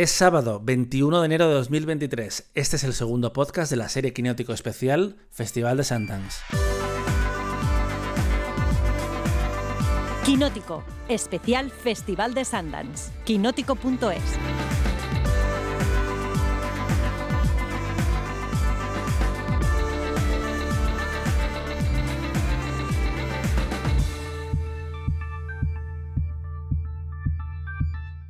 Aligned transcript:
Es 0.00 0.12
sábado 0.12 0.62
21 0.64 1.20
de 1.20 1.26
enero 1.26 1.48
de 1.48 1.52
2023. 1.56 2.52
Este 2.54 2.76
es 2.76 2.84
el 2.84 2.94
segundo 2.94 3.34
podcast 3.34 3.70
de 3.70 3.76
la 3.76 3.90
serie 3.90 4.14
Quinótico 4.14 4.54
Especial 4.54 5.16
Festival 5.30 5.76
de 5.76 5.84
Sundance. 5.84 6.38
Quinótico, 10.24 10.84
especial 11.10 11.70
Festival 11.70 12.32
de 12.32 12.46
Sundance. 12.46 13.12
Quinótico.es. 13.26 14.69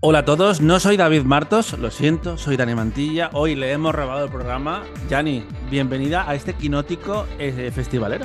Hola 0.03 0.21
a 0.21 0.25
todos, 0.25 0.63
no 0.63 0.81
soy 0.81 0.97
David 0.97 1.25
Martos, 1.25 1.79
lo 1.79 1.91
siento, 1.91 2.39
soy 2.39 2.57
Dani 2.57 2.75
Mantilla. 2.75 3.29
Hoy 3.35 3.55
le 3.55 3.71
hemos 3.71 3.95
robado 3.95 4.25
el 4.25 4.31
programa. 4.31 4.83
Yani, 5.11 5.45
bienvenida 5.71 6.25
a 6.27 6.35
este 6.35 6.55
quinótico 6.55 7.27
eh, 7.39 7.71
festivalero. 7.71 8.25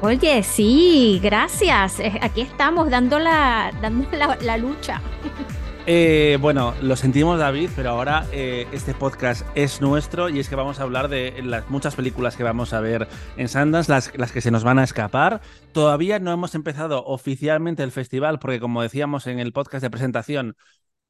Oye, 0.00 0.42
sí, 0.42 1.20
gracias. 1.22 2.00
Aquí 2.22 2.40
estamos 2.40 2.88
dando 2.88 3.18
la, 3.18 3.70
dando 3.82 4.08
la 4.40 4.56
lucha. 4.56 5.02
Eh, 5.84 6.38
bueno, 6.40 6.74
lo 6.80 6.94
sentimos 6.94 7.40
David, 7.40 7.70
pero 7.74 7.90
ahora 7.90 8.24
eh, 8.30 8.68
este 8.70 8.94
podcast 8.94 9.44
es 9.56 9.80
nuestro 9.80 10.28
y 10.28 10.38
es 10.38 10.48
que 10.48 10.54
vamos 10.54 10.78
a 10.78 10.84
hablar 10.84 11.08
de 11.08 11.42
las 11.42 11.68
muchas 11.70 11.96
películas 11.96 12.36
que 12.36 12.44
vamos 12.44 12.72
a 12.72 12.80
ver 12.80 13.08
en 13.36 13.48
Sundance, 13.48 13.90
las, 13.90 14.16
las 14.16 14.30
que 14.30 14.40
se 14.40 14.52
nos 14.52 14.62
van 14.62 14.78
a 14.78 14.84
escapar. 14.84 15.40
Todavía 15.72 16.20
no 16.20 16.30
hemos 16.32 16.54
empezado 16.54 17.04
oficialmente 17.04 17.82
el 17.82 17.90
festival 17.90 18.38
porque 18.38 18.60
como 18.60 18.80
decíamos 18.80 19.26
en 19.26 19.40
el 19.40 19.52
podcast 19.52 19.82
de 19.82 19.90
presentación, 19.90 20.56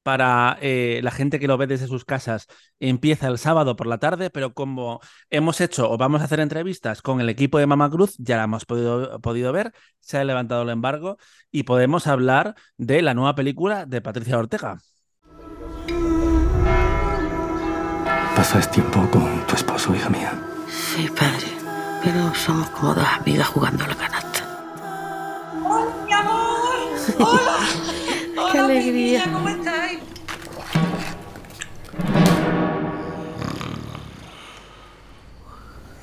para 0.03 0.59
eh, 0.61 1.01
la 1.03 1.11
gente 1.11 1.39
que 1.39 1.47
lo 1.47 1.59
ve 1.59 1.67
desde 1.67 1.87
sus 1.87 2.05
casas 2.05 2.47
empieza 2.81 3.29
el 3.29 3.39
sábado 3.39 3.77
por 3.77 3.87
la 3.87 3.99
tarde, 3.99 4.31
pero 4.31 4.55
como 4.55 5.01
hemos 5.31 5.61
hecho 5.61 5.91
o 5.91 5.97
vamos 5.97 6.21
a 6.21 6.25
hacer 6.25 6.41
entrevistas 6.41 7.03
con 7.03 7.21
el 7.21 7.29
equipo 7.29 7.59
de 7.59 7.67
Mama 7.67 7.91
Cruz, 7.91 8.15
ya 8.19 8.37
la 8.37 8.45
hemos 8.45 8.65
podido, 8.65 9.21
podido 9.21 9.53
ver, 9.53 9.73
se 10.01 10.19
ha 10.19 10.25
levantado 10.25 10.63
el 10.63 10.71
embargo 10.71 11.19
y 11.51 11.65
podemos 11.65 12.07
hablar 12.07 12.55
de 12.77 13.03
la 13.03 13.15
nueva 13.15 13.35
película 13.35 13.87
de 13.87 14.01
Patricia 14.01 14.39
Ortega. 14.39 14.79
¿Pasas 18.37 18.71
tiempo 18.71 19.09
con 19.11 19.47
tu 19.47 19.55
esposo, 19.55 19.95
hija 19.95 20.09
mía? 20.09 20.33
Sí, 20.69 21.09
padre. 21.09 21.47
Pero 22.03 22.35
somos 22.35 22.69
como 22.71 22.95
dos 22.95 23.07
amigas 23.07 23.47
jugando 23.47 23.85
a 23.85 23.89
la 23.89 23.95
canasta. 23.95 24.41
¡Mi 26.07 26.13
amor! 26.13 26.75
¡Hola! 27.19 27.59
Qué 28.53 28.59
mi 28.59 28.65
alegría. 28.65 29.25
niña, 29.27 29.33
¿cómo 29.33 29.49
estáis? 29.49 30.01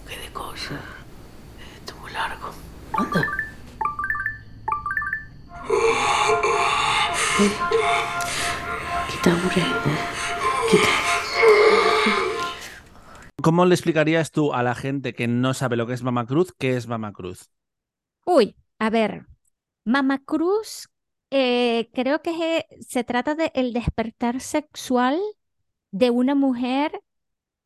Qué 0.08 0.18
de 0.18 0.34
cosas. 0.34 0.80
Esto 1.80 1.94
es 1.94 2.02
muy 2.02 2.12
largo. 2.12 2.50
Anda. 2.94 3.26
Eh, 7.40 7.52
Quita, 9.12 9.34
hombre. 9.34 9.64
Quita. 10.70 10.90
¿Cómo 13.42 13.66
le 13.66 13.74
explicarías 13.76 14.32
tú 14.32 14.54
a 14.54 14.64
la 14.64 14.76
gente 14.76 15.14
que 15.14 15.28
no 15.28 15.54
sabe 15.54 15.78
lo 15.78 15.88
que 15.88 15.94
es 15.94 16.04
Mama 16.04 16.26
Cruz, 16.26 16.54
qué 16.58 16.76
es 16.76 16.88
Mama 16.88 17.14
Cruz? 17.14 17.50
Uy, 18.26 18.56
a 18.80 18.90
ver, 18.90 19.26
Mama 19.86 20.20
Cruz, 20.20 20.90
eh, 21.32 21.90
creo 21.94 22.22
que 22.22 22.32
es, 22.32 22.66
eh, 22.70 22.78
se 22.88 23.04
trata 23.04 23.36
de 23.36 23.52
el 23.56 23.74
despertar 23.74 24.42
sexual 24.42 25.20
de 25.92 26.10
una 26.12 26.36
mujer 26.36 27.02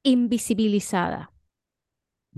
invisibilizada. 0.04 1.32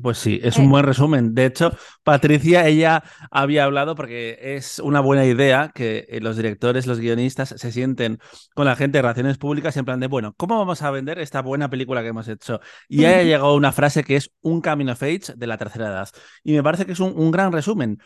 Pues 0.01 0.17
sí, 0.17 0.41
es 0.43 0.57
Eh. 0.57 0.59
un 0.59 0.69
buen 0.69 0.83
resumen. 0.83 1.33
De 1.33 1.45
hecho, 1.45 1.71
Patricia, 2.03 2.67
ella 2.67 3.01
había 3.31 3.63
hablado 3.63 3.95
porque 3.95 4.37
es 4.41 4.79
una 4.79 4.99
buena 4.99 5.25
idea 5.25 5.71
que 5.73 6.05
eh, 6.09 6.19
los 6.19 6.35
directores, 6.35 6.85
los 6.85 6.99
guionistas 6.99 7.53
se 7.55 7.71
sienten 7.71 8.19
con 8.53 8.65
la 8.65 8.75
gente 8.75 8.97
de 8.97 9.03
relaciones 9.03 9.37
públicas 9.37 9.77
en 9.77 9.85
plan 9.85 10.01
de, 10.01 10.07
bueno, 10.07 10.33
¿cómo 10.35 10.57
vamos 10.57 10.81
a 10.81 10.91
vender 10.91 11.17
esta 11.19 11.41
buena 11.41 11.69
película 11.69 12.01
que 12.01 12.09
hemos 12.09 12.27
hecho? 12.27 12.59
Y 12.89 13.05
ahí 13.05 13.23
llegado 13.25 13.55
una 13.55 13.71
frase 13.71 14.03
que 14.03 14.17
es 14.17 14.31
un 14.41 14.59
camino 14.59 14.91
of 14.91 15.01
age 15.01 15.33
de 15.37 15.47
la 15.47 15.57
tercera 15.57 15.87
edad. 15.87 16.09
Y 16.43 16.51
me 16.53 16.63
parece 16.63 16.85
que 16.85 16.91
es 16.91 16.99
un, 16.99 17.13
un 17.17 17.31
gran 17.31 17.53
resumen. 17.53 17.97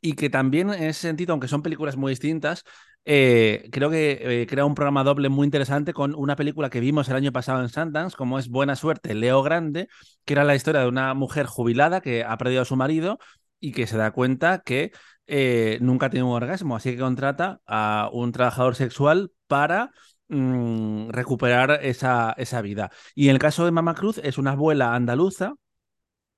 Y 0.00 0.14
que 0.14 0.30
también 0.30 0.70
en 0.70 0.84
ese 0.84 1.00
sentido, 1.00 1.32
aunque 1.32 1.48
son 1.48 1.62
películas 1.62 1.96
muy 1.96 2.12
distintas, 2.12 2.64
eh, 3.04 3.68
creo 3.72 3.90
que 3.90 4.42
eh, 4.42 4.46
crea 4.46 4.64
un 4.66 4.74
programa 4.74 5.02
doble 5.02 5.28
muy 5.30 5.46
interesante 5.46 5.94
con 5.94 6.14
una 6.14 6.36
película 6.36 6.68
que 6.68 6.80
vimos 6.80 7.08
el 7.08 7.16
año 7.16 7.32
pasado 7.32 7.62
en 7.62 7.70
Sundance, 7.70 8.16
como 8.16 8.38
es 8.38 8.48
Buena 8.48 8.76
Suerte, 8.76 9.14
Leo 9.14 9.42
Grande, 9.42 9.88
que 10.24 10.34
era 10.34 10.44
la 10.44 10.54
historia 10.54 10.82
de 10.82 10.88
una 10.88 11.14
mujer 11.14 11.46
jubilada 11.46 12.00
que 12.02 12.22
ha 12.22 12.36
perdido 12.36 12.62
a 12.62 12.64
su 12.66 12.76
marido 12.76 13.18
y 13.60 13.72
que 13.72 13.86
se 13.86 13.96
da 13.96 14.10
cuenta 14.10 14.60
que 14.60 14.92
eh, 15.26 15.78
nunca 15.80 16.06
ha 16.06 16.10
tenido 16.10 16.26
un 16.26 16.34
orgasmo, 16.34 16.76
así 16.76 16.92
que 16.92 16.98
contrata 16.98 17.60
a 17.66 18.10
un 18.12 18.32
trabajador 18.32 18.74
sexual 18.74 19.32
para 19.46 19.90
mm, 20.28 21.08
recuperar 21.10 21.80
esa, 21.82 22.34
esa 22.36 22.60
vida. 22.62 22.90
Y 23.14 23.28
en 23.28 23.34
el 23.34 23.38
caso 23.38 23.64
de 23.64 23.70
Mama 23.70 23.94
Cruz 23.94 24.18
es 24.22 24.38
una 24.38 24.52
abuela 24.52 24.94
andaluza 24.94 25.54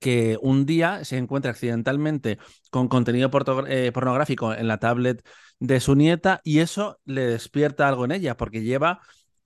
que 0.01 0.39
un 0.43 0.67
día 0.67 1.05
se 1.05 1.19
encuentra 1.19 1.53
accidentalmente 1.53 2.39
con 2.71 2.89
contenido 2.89 3.31
eh, 3.69 3.93
pornográfico 3.93 4.53
en 4.55 4.67
la 4.67 4.79
tablet 4.79 5.25
de 5.61 5.79
su 5.79 5.95
nieta 5.95 6.41
y 6.43 6.59
eso 6.59 6.99
le 7.05 7.27
despierta 7.27 7.87
algo 7.87 8.05
en 8.07 8.13
ella 8.13 8.37
porque 8.37 8.63
lleva 8.63 9.01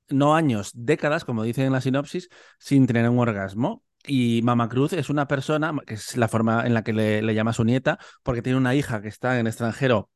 no 0.08 0.34
años, 0.34 0.70
décadas, 0.74 1.24
como 1.24 1.42
dicen 1.42 1.66
en 1.66 1.72
la 1.72 1.80
sinopsis, 1.80 2.28
sin 2.58 2.86
tener 2.86 3.08
un 3.08 3.18
orgasmo. 3.18 3.82
Y 4.06 4.42
Mama 4.42 4.68
Cruz 4.68 4.92
es 4.92 5.08
una 5.08 5.26
persona, 5.26 5.72
que 5.86 5.94
es 5.94 6.16
la 6.16 6.28
forma 6.28 6.66
en 6.66 6.74
la 6.74 6.84
que 6.84 6.92
le, 6.92 7.34
llama 7.34 7.54
su 7.54 7.64
nieta, 7.64 7.98
porque 8.22 8.42
tiene 8.42 8.58
una 8.58 8.74
hija 8.74 9.00
que 9.00 9.08
está 9.08 9.34
en 9.34 9.40
el 9.40 9.46
extranjero 9.46 10.10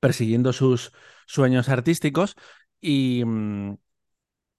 persiguiendo 0.00 0.52
sus 0.52 0.92
sueños 1.26 1.68
artísticos 1.68 2.36
y 2.80 3.22
mm, 3.24 3.76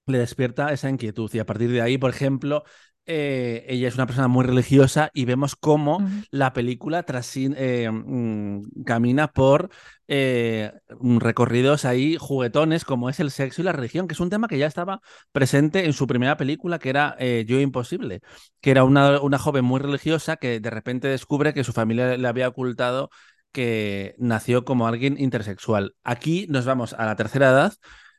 le 0.09 0.19
despierta 0.19 0.71
esa 0.73 0.89
inquietud. 0.89 1.29
Y 1.33 1.39
a 1.39 1.45
partir 1.45 1.71
de 1.71 1.81
ahí, 1.81 1.97
por 1.97 2.09
ejemplo, 2.09 2.63
eh, 3.05 3.65
ella 3.67 3.87
es 3.87 3.95
una 3.95 4.05
persona 4.05 4.27
muy 4.27 4.45
religiosa 4.45 5.09
y 5.13 5.25
vemos 5.25 5.55
cómo 5.55 6.07
la 6.29 6.53
película 6.53 7.05
trasi- 7.05 7.53
eh, 7.57 7.89
mm, 7.91 8.83
camina 8.85 9.29
por 9.29 9.69
eh, 10.07 10.71
recorridos 11.19 11.85
ahí 11.85 12.17
juguetones 12.19 12.85
como 12.85 13.09
es 13.09 13.19
el 13.19 13.31
sexo 13.31 13.61
y 13.61 13.65
la 13.65 13.71
religión, 13.71 14.07
que 14.07 14.13
es 14.13 14.19
un 14.19 14.29
tema 14.29 14.47
que 14.47 14.57
ya 14.59 14.67
estaba 14.67 15.01
presente 15.31 15.85
en 15.85 15.93
su 15.93 16.05
primera 16.07 16.37
película, 16.37 16.77
que 16.79 16.89
era 16.89 17.15
eh, 17.19 17.45
Yo 17.47 17.59
Imposible, 17.59 18.21
que 18.61 18.71
era 18.71 18.83
una, 18.83 19.19
una 19.21 19.39
joven 19.39 19.65
muy 19.65 19.79
religiosa 19.79 20.37
que 20.37 20.59
de 20.59 20.69
repente 20.69 21.07
descubre 21.07 21.53
que 21.53 21.63
su 21.63 21.73
familia 21.73 22.15
le 22.17 22.27
había 22.27 22.47
ocultado 22.47 23.09
que 23.51 24.13
nació 24.19 24.63
como 24.65 24.87
alguien 24.87 25.15
intersexual. 25.19 25.95
Aquí 26.03 26.45
nos 26.49 26.65
vamos 26.65 26.93
a 26.93 27.05
la 27.05 27.15
tercera 27.15 27.49
edad 27.49 27.73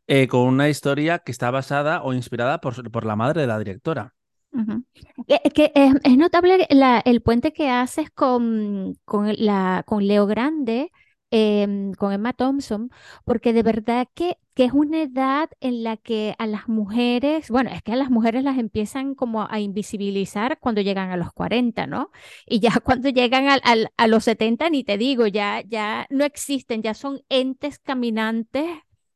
eh, 0.06 0.28
con 0.28 0.42
una 0.42 0.68
historia 0.68 1.20
que 1.20 1.32
está 1.32 1.50
basada 1.50 2.02
o 2.02 2.12
inspirada 2.14 2.60
por, 2.60 2.90
por 2.90 3.04
la 3.06 3.16
madre 3.16 3.42
de 3.42 3.46
la 3.46 3.58
directora. 3.58 4.14
Ujú. 4.52 4.84
Que, 5.28 5.40
que 5.54 5.72
es, 5.74 5.94
es 6.02 6.16
notable 6.16 6.66
la- 6.70 7.00
el 7.04 7.22
puente 7.22 7.52
que 7.52 7.70
haces 7.70 8.10
con, 8.10 8.94
con, 9.04 9.32
la, 9.38 9.84
con 9.86 10.04
Leo 10.06 10.26
Grande, 10.26 10.90
em, 11.30 11.92
con 11.94 12.12
Emma 12.12 12.32
Thompson, 12.32 12.90
porque 13.24 13.52
de 13.52 13.62
verdad 13.62 14.08
que, 14.14 14.38
que 14.54 14.64
es 14.64 14.72
una 14.72 15.02
edad 15.02 15.48
en 15.60 15.84
la 15.84 15.96
que 15.96 16.34
a 16.38 16.46
las 16.48 16.68
mujeres, 16.68 17.48
bueno, 17.50 17.70
es 17.70 17.82
que 17.82 17.92
a 17.92 17.96
las 17.96 18.10
mujeres 18.10 18.42
las 18.42 18.58
empiezan 18.58 19.14
como 19.14 19.46
a 19.48 19.60
invisibilizar 19.60 20.58
cuando 20.58 20.80
llegan 20.80 21.10
a 21.12 21.16
los 21.16 21.32
40, 21.32 21.86
¿no? 21.86 22.10
Y 22.46 22.58
ya 22.58 22.70
cuando 22.84 23.08
llegan 23.08 23.46
al- 23.48 23.60
al- 23.64 23.90
a 23.96 24.06
los 24.08 24.24
70, 24.24 24.68
ni 24.70 24.82
te 24.82 24.98
digo, 24.98 25.26
ya, 25.28 25.62
ya 25.62 26.06
no 26.10 26.24
existen, 26.24 26.82
ya 26.82 26.94
son 26.94 27.20
entes 27.28 27.78
caminantes 27.78 28.66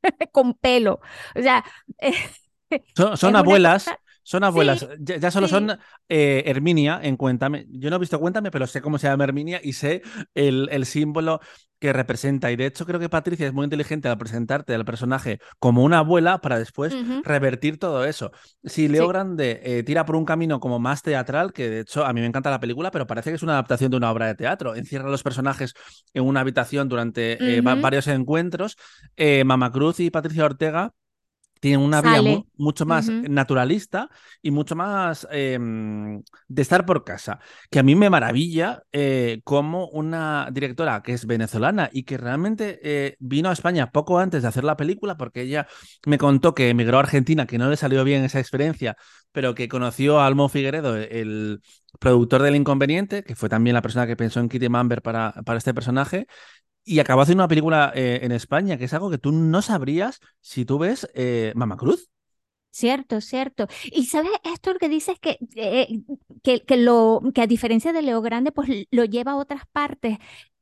con 0.32 0.54
pelo. 0.54 1.00
O 1.34 1.42
sea, 1.42 1.64
Son, 2.96 3.16
abuelas, 3.36 3.84
cosa- 3.84 4.00
son 4.24 4.42
abuelas, 4.44 4.80
Sí, 4.80 4.88
ya, 4.98 5.16
ya 5.18 5.30
solo 5.30 5.46
sí. 5.46 5.48
son 5.48 5.78
eh, 6.08 6.42
Herminia 6.46 6.98
en 7.02 7.16
Cuéntame. 7.16 7.66
Yo 7.70 7.90
no 7.90 7.96
he 7.96 7.98
visto 8.00 8.18
Cuéntame, 8.18 8.50
pero 8.50 8.66
sé 8.66 8.80
cómo 8.82 8.98
se 8.98 9.06
llama 9.08 9.24
Herminia 9.24 9.60
y 9.62 9.74
sé 9.74 10.02
el, 10.34 10.68
el 10.72 10.86
símbolo 10.86 11.40
que 11.78 11.92
representa. 11.92 12.50
Y 12.50 12.56
de 12.56 12.66
hecho 12.66 12.86
creo 12.86 12.98
que 12.98 13.08
Patricia 13.10 13.46
es 13.46 13.52
muy 13.52 13.64
inteligente 13.64 14.08
al 14.08 14.16
presentarte 14.18 14.74
al 14.74 14.84
personaje 14.86 15.38
como 15.58 15.84
una 15.84 15.98
abuela 15.98 16.40
para 16.40 16.58
después 16.58 16.96
revertir 17.24 17.78
todo 17.78 18.04
eso. 18.04 18.32
Si 18.64 18.88
Leo 18.88 19.04
Sí. 19.04 19.08
Grande 19.08 19.60
eh, 19.62 19.82
tira 19.82 20.06
por 20.06 20.16
un 20.16 20.24
camino 20.24 20.60
como 20.60 20.78
más 20.78 21.02
teatral, 21.02 21.52
que 21.52 21.68
de 21.68 21.80
hecho 21.80 22.04
a 22.06 22.12
mí 22.14 22.20
me 22.22 22.26
encanta 22.26 22.50
la 22.50 22.60
película, 22.60 22.90
pero 22.90 23.06
parece 23.06 23.30
que 23.30 23.36
es 23.36 23.42
una 23.42 23.52
adaptación 23.52 23.90
de 23.90 23.98
una 23.98 24.10
obra 24.10 24.26
de 24.26 24.34
teatro. 24.34 24.74
Encierra 24.74 25.08
a 25.08 25.10
los 25.10 25.22
personajes 25.22 25.74
en 26.14 26.24
una 26.24 26.40
habitación 26.40 26.88
durante 26.88 27.58
eh, 27.58 27.60
varios 27.60 28.06
encuentros. 28.08 28.76
Eh, 29.16 29.44
Mama 29.44 29.70
Cruz 29.70 30.00
y 30.00 30.10
Patricia 30.10 30.44
Ortega 30.44 30.92
tiene 31.64 31.78
una 31.78 32.02
vía 32.02 32.16
Sale. 32.16 32.36
mu- 32.36 32.44
mucho 32.58 32.84
más 32.84 33.08
naturalista 33.08 34.10
y 34.42 34.50
mucho 34.50 34.76
más 34.76 35.26
em, 35.30 36.22
de 36.46 36.62
estar 36.62 36.84
por 36.84 37.04
casa. 37.04 37.38
Que 37.70 37.78
a 37.78 37.82
mí 37.82 37.94
me 37.94 38.10
maravilla 38.10 38.82
eh, 38.92 39.40
como 39.44 39.86
una 39.88 40.48
directora 40.52 41.02
que 41.02 41.14
es 41.14 41.24
venezolana 41.26 41.88
y 41.90 42.02
que 42.02 42.18
realmente 42.18 42.80
eh, 42.82 43.16
vino 43.18 43.48
a 43.48 43.54
España 43.54 43.90
poco 43.92 44.18
antes 44.18 44.42
de 44.42 44.48
hacer 44.48 44.64
la 44.64 44.76
película, 44.76 45.16
porque 45.16 45.40
ella 45.40 45.66
me 46.06 46.18
contó 46.18 46.54
que 46.54 46.68
emigró 46.68 46.98
a 46.98 47.00
Argentina, 47.00 47.46
que 47.46 47.56
no 47.56 47.70
le 47.70 47.76
salió 47.78 48.04
bien 48.04 48.24
esa 48.24 48.40
experiencia, 48.40 48.96
pero 49.32 49.54
que 49.54 49.66
conoció 49.68 50.20
a 50.20 50.26
Almo 50.26 50.50
Figueredo, 50.50 50.96
el 50.96 51.60
productor 51.98 52.42
del 52.42 52.56
Inconveniente, 52.56 53.22
que 53.22 53.36
fue 53.36 53.48
también 53.48 53.72
la 53.74 53.82
persona 53.82 54.06
que 54.06 54.16
pensó 54.16 54.40
en 54.40 54.50
Kitty 54.50 54.68
Mamber 54.68 55.00
para, 55.00 55.32
para 55.46 55.56
este 55.58 55.72
personaje. 55.72 56.26
Y 56.84 56.98
acabó 56.98 57.22
haciendo 57.22 57.42
una 57.42 57.48
película 57.48 57.92
eh, 57.94 58.20
en 58.22 58.32
España, 58.32 58.76
que 58.76 58.84
es 58.84 58.94
algo 58.94 59.10
que 59.10 59.18
tú 59.18 59.32
no 59.32 59.62
sabrías 59.62 60.20
si 60.40 60.64
tú 60.64 60.78
ves 60.78 61.08
eh, 61.14 61.52
Mama 61.54 61.76
Cruz. 61.76 62.10
Cierto, 62.70 63.20
cierto. 63.20 63.68
Y 63.84 64.06
sabes, 64.06 64.32
esto 64.42 64.74
que 64.80 64.88
dices 64.88 65.18
que, 65.20 65.38
eh, 65.54 66.02
que, 66.42 66.62
que 66.64 66.76
lo, 66.76 67.22
que 67.32 67.40
a 67.42 67.46
diferencia 67.46 67.92
de 67.92 68.02
Leo 68.02 68.20
Grande, 68.20 68.50
pues 68.50 68.68
lo 68.90 69.04
lleva 69.04 69.32
a 69.32 69.36
otras 69.36 69.62
partes. 69.70 70.18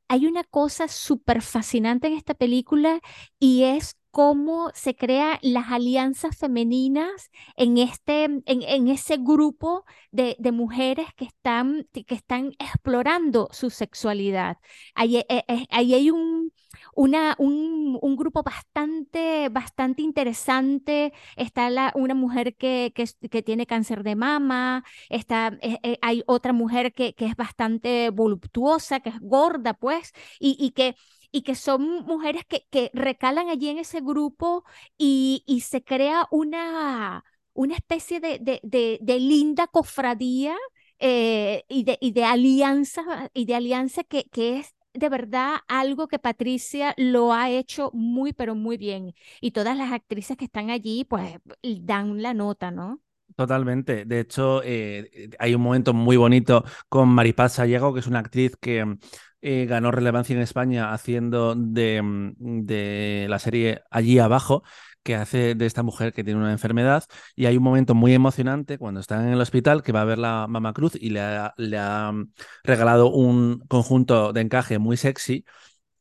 Hay 0.07 0.27
una 0.27 0.43
cosa 0.43 0.87
súper 0.87 1.41
fascinante 1.41 2.07
en 2.07 2.13
esta 2.13 2.35
película 2.35 3.01
y 3.39 3.63
es 3.63 3.97
cómo 4.13 4.69
se 4.75 4.95
crean 4.95 5.39
las 5.41 5.71
alianzas 5.71 6.37
femeninas 6.37 7.31
en, 7.57 7.79
este, 7.79 8.25
en, 8.25 8.43
en 8.45 8.87
ese 8.87 9.17
grupo 9.17 9.85
de, 10.11 10.35
de 10.39 10.51
mujeres 10.51 11.07
que 11.17 11.25
están, 11.25 11.87
que 11.91 12.15
están 12.15 12.51
explorando 12.59 13.49
su 13.51 13.71
sexualidad. 13.71 14.57
Ahí, 14.93 15.17
eh, 15.17 15.25
eh, 15.47 15.65
ahí 15.71 15.95
hay 15.95 16.11
un, 16.11 16.53
una, 16.95 17.35
un, 17.39 17.97
un 18.01 18.15
grupo 18.15 18.43
bastante, 18.43 19.49
bastante 19.49 20.03
interesante 20.03 21.13
está 21.35 21.69
la, 21.71 21.91
una 21.95 22.13
mujer 22.13 22.55
que, 22.55 22.91
que, 22.95 23.05
que 23.31 23.41
tiene 23.41 23.65
cáncer 23.65 24.03
de 24.03 24.15
mama, 24.15 24.83
está, 25.09 25.57
eh, 25.61 25.97
hay 26.01 26.23
otra 26.27 26.53
mujer 26.53 26.93
que, 26.93 27.13
que 27.15 27.25
es 27.25 27.35
bastante 27.35 28.11
voluptuosa, 28.11 28.99
que 28.99 29.09
es 29.09 29.19
gorda, 29.21 29.73
pues, 29.73 30.11
y, 30.39 30.55
y 30.59 30.71
que, 30.71 30.95
y 31.33 31.43
que 31.43 31.55
son 31.55 32.05
mujeres 32.05 32.45
que, 32.47 32.67
que 32.71 32.91
recalan 32.95 33.49
allí 33.49 33.69
en 33.69 33.79
ese 33.79 34.01
grupo 34.01 34.65
y, 34.97 35.43
y 35.47 35.61
se 35.63 35.83
crea 35.83 36.27
una, 36.31 37.25
una 37.53 37.75
especie 37.75 38.21
de, 38.21 38.39
de, 38.39 38.61
de- 38.63 38.99
de 39.01 39.19
linda 39.19 39.67
cofradía 39.67 40.55
eh, 40.99 41.63
y, 41.69 41.83
de, 41.83 41.97
y 42.01 42.11
de 42.13 42.23
alianza, 42.25 43.29
y 43.33 43.45
de 43.45 43.55
alianza 43.55 44.03
que, 44.05 44.25
que 44.29 44.59
es 44.59 44.75
de 44.93 45.09
verdad 45.09 45.57
algo 45.67 46.07
que 46.07 46.19
Patricia 46.19 46.93
lo 46.97 47.33
ha 47.33 47.49
hecho 47.49 47.89
muy, 47.93 48.33
pero 48.33 48.55
muy 48.55 48.77
bien. 48.77 49.13
Y 49.41 49.51
todas 49.51 49.75
las 49.77 49.91
actrices 49.91 50.37
que 50.37 50.45
están 50.45 50.69
allí, 50.69 51.03
pues 51.05 51.35
dan 51.63 52.21
la 52.21 52.33
nota, 52.35 52.71
¿no? 52.71 53.01
Totalmente. 53.35 54.05
De 54.05 54.19
hecho, 54.19 54.61
eh, 54.63 55.31
hay 55.39 55.55
un 55.55 55.61
momento 55.63 55.93
muy 55.93 56.17
bonito 56.17 56.63
con 56.87 57.09
Maripaz 57.09 57.53
Sallego, 57.53 57.91
que 57.93 57.99
es 58.01 58.07
una 58.07 58.19
actriz 58.19 58.55
que 58.57 58.85
eh, 59.43 59.65
ganó 59.65 59.91
relevancia 59.91 60.35
en 60.35 60.41
España 60.41 60.93
haciendo 60.93 61.53
de, 61.55 62.01
mm, 62.01 62.65
de 62.65 63.27
la 63.29 63.39
serie 63.39 63.81
Allí 63.91 64.19
Abajo, 64.19 64.63
que 65.03 65.15
hace 65.15 65.55
de 65.55 65.65
esta 65.65 65.83
mujer 65.83 66.13
que 66.13 66.23
tiene 66.23 66.39
una 66.39 66.51
enfermedad. 66.51 67.03
Y 67.35 67.45
hay 67.45 67.57
un 67.57 67.63
momento 67.63 67.93
muy 67.95 68.13
emocionante 68.13 68.77
cuando 68.77 68.99
están 69.01 69.27
en 69.27 69.33
el 69.33 69.41
hospital 69.41 69.83
que 69.83 69.91
va 69.91 70.01
a 70.01 70.05
ver 70.05 70.17
la 70.17 70.47
Mama 70.47 70.73
Cruz 70.73 70.95
y 70.95 71.09
le 71.09 71.21
ha, 71.21 71.53
le 71.57 71.77
ha 71.77 72.11
mm, 72.11 72.31
regalado 72.63 73.11
un 73.11 73.59
conjunto 73.67 74.33
de 74.33 74.41
encaje 74.41 74.79
muy 74.79 74.97
sexy 74.97 75.45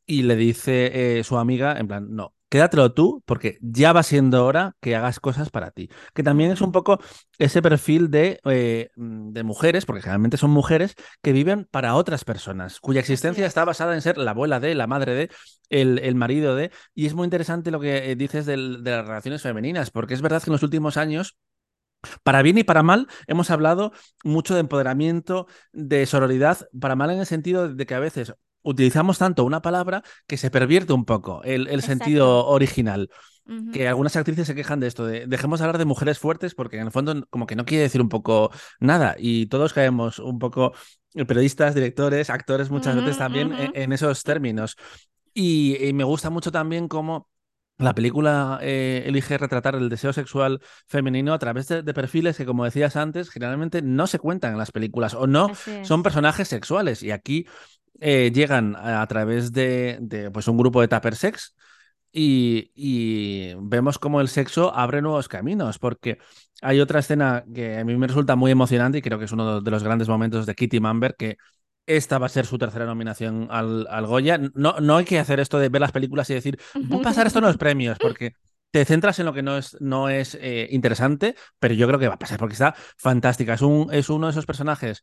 y 0.07 0.23
le 0.23 0.37
dice 0.37 1.19
eh, 1.19 1.25
su 1.25 1.39
amiga, 1.39 1.79
en 1.79 1.89
plan, 1.89 2.07
no, 2.15 2.35
quédatelo 2.53 2.93
tú 2.93 3.23
porque 3.27 3.59
ya 3.63 3.93
va 3.93 4.03
siendo 4.03 4.45
hora 4.47 4.77
que 4.81 4.95
hagas 4.95 5.21
cosas 5.21 5.51
para 5.51 5.71
ti. 5.71 5.89
Que 6.15 6.23
también 6.23 6.51
es 6.53 6.61
un 6.61 6.71
poco 6.73 6.99
ese 7.39 7.63
perfil 7.63 8.11
de, 8.11 8.41
eh, 8.45 8.91
mm, 8.97 9.33
de 9.33 9.43
mujeres, 9.43 9.87
porque 9.87 10.03
generalmente 10.03 10.37
son 10.37 10.51
mujeres 10.51 10.95
que 11.23 11.33
viven 11.33 11.67
para 11.71 11.95
otras 11.95 12.25
personas, 12.25 12.81
cuya 12.81 13.01
existencia 13.01 13.45
es. 13.45 13.49
está 13.49 13.65
basada 13.65 13.95
en 13.95 14.03
ser 14.03 14.19
la 14.19 14.33
abuela 14.33 14.61
de, 14.61 14.75
la 14.75 14.87
madre 14.87 15.15
de, 15.15 15.31
el, 15.71 15.99
el 16.01 16.15
marido 16.15 16.55
de. 16.57 16.71
Y 16.95 17.07
es 17.07 17.15
muy 17.15 17.25
interesante 17.25 17.71
lo 17.71 17.81
que 17.81 18.11
eh, 18.11 18.17
dices 18.17 18.47
del- 18.47 18.83
de 18.85 18.91
las 18.93 19.07
relaciones 19.07 19.43
femeninas, 19.43 19.91
porque 19.91 20.15
es 20.15 20.23
verdad 20.23 20.43
que 20.43 20.51
en 20.51 20.53
los 20.55 20.63
últimos 20.63 20.97
años... 20.97 21.37
Para 22.25 22.43
bien 22.43 22.59
y 22.59 22.65
para 22.65 22.83
mal, 22.83 23.07
hemos 23.29 23.51
hablado 23.51 23.93
mucho 24.25 24.55
de 24.55 24.61
empoderamiento, 24.61 25.47
de 25.73 26.05
sororidad, 26.07 26.69
para 26.81 26.97
mal 26.97 27.11
en 27.11 27.21
el 27.21 27.27
sentido 27.27 27.73
de 27.73 27.87
que 27.87 27.95
a 27.95 28.01
veces 28.01 28.35
utilizamos 28.63 29.19
tanto 29.19 29.45
una 29.45 29.63
palabra 29.63 30.03
que 30.27 30.37
se 30.37 30.51
pervierte 30.51 30.93
un 30.93 31.05
poco 31.05 31.43
el, 31.45 31.69
el 31.69 31.83
sentido 31.83 32.47
original. 32.47 33.09
Que 33.71 33.89
algunas 33.89 34.15
actrices 34.17 34.47
se 34.47 34.55
quejan 34.55 34.81
de 34.81 34.87
esto, 34.87 35.07
de 35.07 35.27
dejemos 35.27 35.61
hablar 35.63 35.79
de 35.79 35.85
mujeres 35.87 36.19
fuertes 36.19 36.55
porque 36.55 36.77
en 36.79 36.87
el 36.87 36.93
fondo 36.93 37.27
como 37.31 37.47
que 37.47 37.57
no 37.57 37.65
quiere 37.65 37.85
decir 37.85 38.01
un 38.03 38.09
poco 38.09 38.51
nada 38.81 39.17
y 39.19 39.47
todos 39.47 39.73
caemos 39.73 40.19
un 40.19 40.39
poco, 40.39 40.73
eh, 41.15 41.25
periodistas, 41.25 41.75
directores, 41.75 42.31
actores 42.31 42.71
muchas 42.71 42.97
veces 42.97 43.17
Ujú, 43.17 43.19
también 43.19 43.53
en, 43.53 43.71
ujú. 43.71 43.73
en 43.75 43.93
esos 43.93 44.23
términos. 44.25 44.77
Y, 45.35 45.77
y 45.85 45.93
me 45.93 46.05
gusta 46.05 46.31
mucho 46.31 46.53
también 46.53 46.89
cómo 46.89 47.29
la 47.79 47.95
película 47.95 48.59
eh, 48.63 49.03
elige 49.07 49.39
retratar 49.39 49.75
el 49.75 49.89
deseo 49.89 50.13
sexual 50.13 50.61
femenino 50.87 51.33
a 51.33 51.39
través 51.39 51.67
de, 51.69 51.83
de 51.83 51.95
perfiles 51.95 52.37
que, 52.37 52.45
como 52.47 52.65
decías 52.65 52.97
antes, 52.97 53.31
generalmente 53.31 53.83
no 53.83 54.07
se 54.07 54.19
cuentan 54.19 54.53
en 54.53 54.59
las 54.59 54.71
películas 54.73 55.15
o 55.15 55.27
no 55.27 55.51
son 55.81 56.03
es. 56.03 56.03
personajes 56.03 56.49
sexuales. 56.49 57.03
Y 57.03 57.11
aquí 57.11 57.47
eh, 58.01 58.31
llegan 58.35 58.77
a, 58.77 59.03
a 59.03 59.07
través 59.07 59.53
de, 59.53 59.99
de, 60.01 60.31
pues, 60.31 60.49
un 60.49 60.57
grupo 60.57 60.81
de 60.81 60.89
tupper 60.89 61.17
sex 61.17 61.55
y, 62.13 62.71
y 62.75 63.55
vemos 63.59 63.99
cómo 63.99 64.21
el 64.21 64.29
sexo 64.29 64.75
abre 64.75 65.03
nuevos 65.03 65.29
caminos, 65.29 65.79
porque 65.79 66.19
hay 66.61 66.81
otra 66.81 67.01
escena 67.01 67.45
que 67.55 67.79
a 67.79 67.85
mí 67.85 67.97
me 67.97 68.07
resulta 68.07 68.37
muy 68.37 68.51
emocionante 68.51 68.99
y 68.99 69.03
creo 69.03 69.19
que 69.19 69.25
es 69.25 69.33
uno 69.33 69.61
de 69.61 69.71
los 69.71 69.83
grandes 69.83 70.09
momentos 70.09 70.47
de 70.47 70.55
Kitty 70.55 70.81
Mamber, 70.81 71.15
que 71.17 71.37
esta 71.87 72.19
va 72.19 72.27
a 72.27 72.29
ser 72.29 72.47
su 72.47 72.59
tercera 72.59 72.87
nominación 72.87 73.49
al, 73.51 73.87
al 73.91 74.07
Goya. 74.07 74.39
No, 74.55 74.77
no 74.81 74.97
hay 74.97 75.05
que 75.05 75.19
hacer 75.19 75.41
esto 75.41 75.59
de 75.59 75.69
ver 75.69 75.81
las 75.81 75.93
películas 75.93 76.29
y 76.31 76.35
decir, 76.35 76.59
voy 76.75 77.01
a 77.01 77.03
pasar 77.05 77.27
esto 77.27 77.39
en 77.39 77.47
los 77.47 77.57
premios, 77.57 77.99
porque 77.99 78.33
te 78.71 78.85
centras 78.85 79.19
en 79.19 79.27
lo 79.27 79.33
que 79.35 79.43
no 79.43 79.59
es, 79.59 79.77
no 79.81 80.09
es 80.09 80.37
eh, 80.41 80.69
interesante, 80.71 81.35
pero 81.59 81.75
yo 81.75 81.87
creo 81.87 81.99
que 81.99 82.09
va 82.09 82.15
a 82.15 82.19
pasar 82.19 82.39
porque 82.39 82.55
está 82.55 82.75
fantástica. 82.97 83.55
Es, 83.55 83.63
un, 83.63 83.89
es 83.93 84.09
uno 84.11 84.27
de 84.27 84.31
esos 84.33 84.47
personajes, 84.47 85.03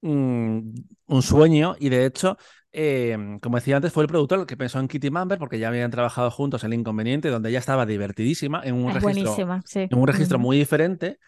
un 0.00 1.22
sueño, 1.22 1.74
y 1.78 1.88
de 1.88 2.06
hecho, 2.06 2.36
eh, 2.72 3.16
como 3.42 3.56
decía 3.56 3.76
antes, 3.76 3.92
fue 3.92 4.04
el 4.04 4.08
productor 4.08 4.40
el 4.40 4.46
que 4.46 4.56
pensó 4.56 4.78
en 4.80 4.88
Kitty 4.88 5.10
Mamber, 5.10 5.38
porque 5.38 5.58
ya 5.58 5.68
habían 5.68 5.90
trabajado 5.90 6.30
juntos 6.30 6.64
en 6.64 6.72
El 6.72 6.80
Inconveniente, 6.80 7.28
donde 7.30 7.50
ella 7.50 7.58
estaba 7.58 7.86
divertidísima 7.86 8.62
en 8.64 8.74
un 8.74 8.90
Es 8.90 9.02
registro, 9.02 9.34
sí. 9.64 9.80
en 9.90 9.98
un 9.98 10.06
registro 10.06 10.38
muy 10.38 10.58
diferente. 10.58 11.18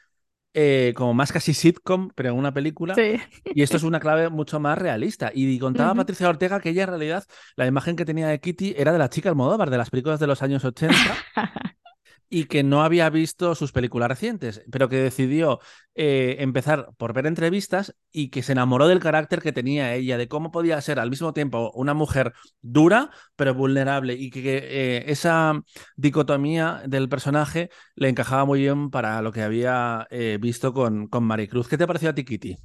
eh, 0.53 0.93
como 0.97 1.15
más 1.15 1.33
casi 1.33 1.55
sitcom, 1.55 2.11
pero 2.17 2.31
en 2.31 2.35
una 2.37 2.53
película. 2.53 2.95
Sí. 2.95 3.17
Y 3.45 3.63
esto 3.63 3.77
es 3.77 3.85
una 3.85 4.01
clave 4.01 4.31
mucho 4.31 4.59
más 4.59 4.77
realista. 4.79 5.31
Y 5.33 5.59
contaba. 5.61 5.95
Patricia 5.95 6.29
Ortega 6.29 6.61
que 6.61 6.71
ella 6.71 6.83
en 6.85 6.89
realidad 6.89 7.25
la 7.57 7.67
imagen 7.67 7.95
que 7.97 8.05
tenía 8.05 8.27
de 8.29 8.41
Kitty 8.41 8.75
era 8.77 8.93
de 8.93 8.99
la 8.99 9.09
chica 9.09 9.29
Almodóvar, 9.29 9.71
de 9.71 9.79
las 9.79 9.91
películas 9.91 10.19
de 10.21 10.27
los 10.27 10.43
años 10.43 10.65
80, 10.65 10.95
y 12.33 12.45
que 12.45 12.63
no 12.63 12.83
había 12.85 13.11
visto 13.11 13.57
sus 13.57 13.73
películas 13.73 14.09
recientes, 14.09 14.63
pero 14.71 14.89
que 14.89 14.97
decidió 14.97 15.59
eh, 15.97 16.37
empezar 16.39 16.91
por 16.97 17.13
ver 17.13 17.27
entrevistas 17.27 17.97
y 18.13 18.31
que 18.31 18.45
se 18.45 18.53
enamoró 18.53 18.87
del 18.87 19.01
carácter 19.01 19.43
que 19.43 19.53
tenía 19.53 19.95
ella, 19.95 20.17
de 20.17 20.29
cómo 20.29 20.53
podía 20.53 20.81
ser 20.81 21.01
al 21.01 21.11
mismo 21.11 21.33
tiempo 21.33 21.73
una 21.75 21.93
mujer 21.93 22.33
dura, 22.63 23.11
pero 23.35 23.53
vulnerable, 23.53 24.15
y 24.15 24.31
que 24.31 24.59
eh, 24.63 25.05
esa 25.09 25.61
dicotomía 25.97 26.83
del 26.87 27.09
personaje 27.09 27.69
le 27.97 28.09
encajaba 28.09 28.45
muy 28.45 28.61
bien 28.61 28.91
para 28.91 29.21
lo 29.23 29.33
que 29.33 29.43
había 29.43 30.07
eh, 30.11 30.39
visto 30.41 30.73
con, 30.73 31.09
con 31.09 31.25
Maricruz. 31.25 31.67
¿Qué 31.67 31.77
te 31.77 31.87
pareció 31.87 32.11
a 32.11 32.15
ti, 32.15 32.25
Kitty? 32.25 32.57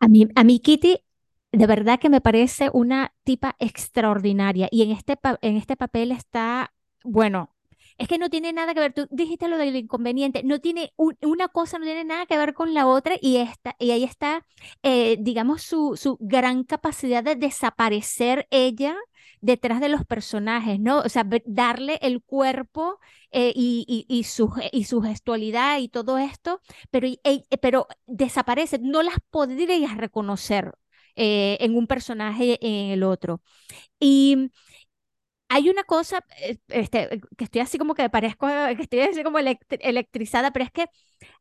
A 0.00 0.08
mí, 0.08 0.28
a 0.34 0.44
Kitty, 0.44 0.98
de 1.50 1.66
verdad 1.66 1.98
que 1.98 2.10
me 2.10 2.20
parece 2.20 2.68
una 2.74 3.14
tipa 3.24 3.56
extraordinaria 3.58 4.68
y 4.70 4.82
en 4.82 4.90
este, 4.90 5.18
en 5.40 5.56
este 5.56 5.76
papel 5.76 6.12
está, 6.12 6.74
bueno, 7.04 7.51
es 8.02 8.08
que 8.08 8.18
no 8.18 8.30
tiene 8.30 8.52
nada 8.52 8.74
que 8.74 8.80
ver, 8.80 8.92
tú 8.92 9.06
dijiste 9.10 9.48
lo 9.48 9.58
del 9.58 9.76
inconveniente, 9.76 10.42
no 10.44 10.60
tiene, 10.60 10.92
un- 10.96 11.16
una 11.22 11.48
cosa 11.48 11.78
no 11.78 11.84
tiene 11.84 12.04
nada 12.04 12.26
que 12.26 12.36
ver 12.38 12.54
con 12.54 12.74
la 12.74 12.86
otra 12.86 13.16
y, 13.20 13.36
esta, 13.38 13.76
y 13.78 13.90
ahí 13.92 14.04
está, 14.04 14.44
eh, 14.82 15.16
digamos, 15.20 15.62
su, 15.62 15.96
su 15.96 16.16
gran 16.20 16.64
capacidad 16.64 17.22
de 17.24 17.36
desaparecer 17.36 18.46
ella 18.50 18.96
detrás 19.40 19.80
de 19.80 19.88
los 19.88 20.04
personajes, 20.04 20.78
¿no? 20.80 21.00
O 21.00 21.08
sea, 21.08 21.24
darle 21.46 21.98
el 22.02 22.22
cuerpo 22.22 22.98
eh, 23.30 23.52
y, 23.54 23.84
y, 23.88 24.06
y 24.18 24.24
su, 24.24 24.52
y 24.72 24.84
su 24.84 25.00
gestualidad 25.02 25.78
y 25.78 25.88
todo 25.88 26.18
esto 26.18 26.60
pero, 26.90 27.06
eh, 27.24 27.42
pero 27.60 27.86
desaparece, 28.06 28.78
no 28.80 29.02
las 29.02 29.16
podrías 29.30 29.96
reconocer 29.96 30.72
eh, 31.16 31.56
en 31.60 31.76
un 31.76 31.86
personaje 31.86 32.58
en 32.66 32.90
el 32.92 33.02
otro. 33.02 33.42
Y 34.00 34.50
hay 35.54 35.68
una 35.68 35.84
cosa, 35.84 36.24
eh, 36.38 36.58
este, 36.68 37.20
que 37.36 37.44
estoy 37.44 37.60
así 37.60 37.76
como 37.78 37.94
que 37.94 38.08
parezco, 38.10 38.46
que 38.48 38.82
estoy 38.82 39.00
así 39.00 39.22
como 39.22 39.38
elect- 39.38 39.78
electrizada, 39.80 40.50
pero 40.52 40.64
es 40.64 40.70
que 40.72 40.86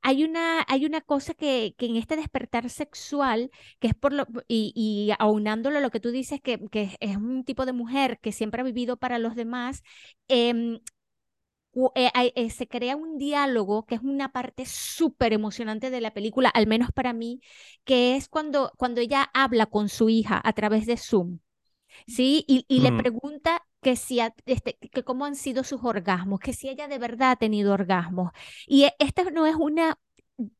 hay 0.01 0.23
una, 0.25 0.65
hay 0.67 0.85
una 0.85 1.01
cosa 1.01 1.33
que, 1.33 1.75
que 1.77 1.85
en 1.87 1.95
este 1.97 2.15
despertar 2.17 2.69
sexual, 2.69 3.51
que 3.79 3.87
es 3.89 3.95
por 3.95 4.13
lo, 4.13 4.27
y, 4.47 4.73
y 4.75 5.13
aunándolo 5.19 5.77
a 5.79 5.81
lo 5.81 5.91
que 5.91 5.99
tú 6.01 6.11
dices, 6.11 6.41
que, 6.41 6.59
que 6.71 6.97
es 6.99 7.17
un 7.17 7.43
tipo 7.45 7.65
de 7.65 7.73
mujer 7.73 8.19
que 8.21 8.31
siempre 8.33 8.61
ha 8.61 8.65
vivido 8.65 8.97
para 8.97 9.19
los 9.19 9.35
demás, 9.35 9.83
em, 10.27 10.79
eh, 11.95 12.11
eh, 12.35 12.49
se 12.49 12.67
crea 12.67 12.95
un 12.97 13.17
diálogo 13.17 13.85
que 13.85 13.95
es 13.95 14.01
una 14.01 14.31
parte 14.31 14.65
súper 14.65 15.31
emocionante 15.33 15.89
de 15.89 16.01
la 16.01 16.13
película, 16.13 16.49
al 16.49 16.67
menos 16.67 16.91
para 16.91 17.13
mí, 17.13 17.41
que 17.85 18.15
es 18.17 18.27
cuando, 18.27 18.73
cuando 18.77 18.99
ella 19.01 19.29
habla 19.33 19.65
con 19.67 19.87
su 19.89 20.09
hija 20.09 20.41
a 20.43 20.53
través 20.53 20.85
de 20.85 20.97
Zoom. 20.97 21.39
¿sí? 22.07 22.45
Y, 22.47 22.65
y 22.69 22.81
le 22.81 22.93
pregunta 22.93 23.63
que 23.81 23.95
si 23.95 24.19
ha- 24.19 24.33
este, 24.45 24.77
que 24.91 25.03
cómo 25.03 25.25
han 25.25 25.35
sido 25.35 25.63
sus 25.63 25.83
orgasmos, 25.83 26.39
que 26.39 26.53
si 26.53 26.69
ella 26.69 26.87
de 26.87 26.99
verdad 26.99 27.31
ha 27.31 27.35
tenido 27.37 27.73
orgasmos. 27.73 28.31
Y 28.67 28.83
e- 28.85 28.95
esta 28.99 29.23
no 29.31 29.45
es 29.47 29.55
una, 29.55 29.97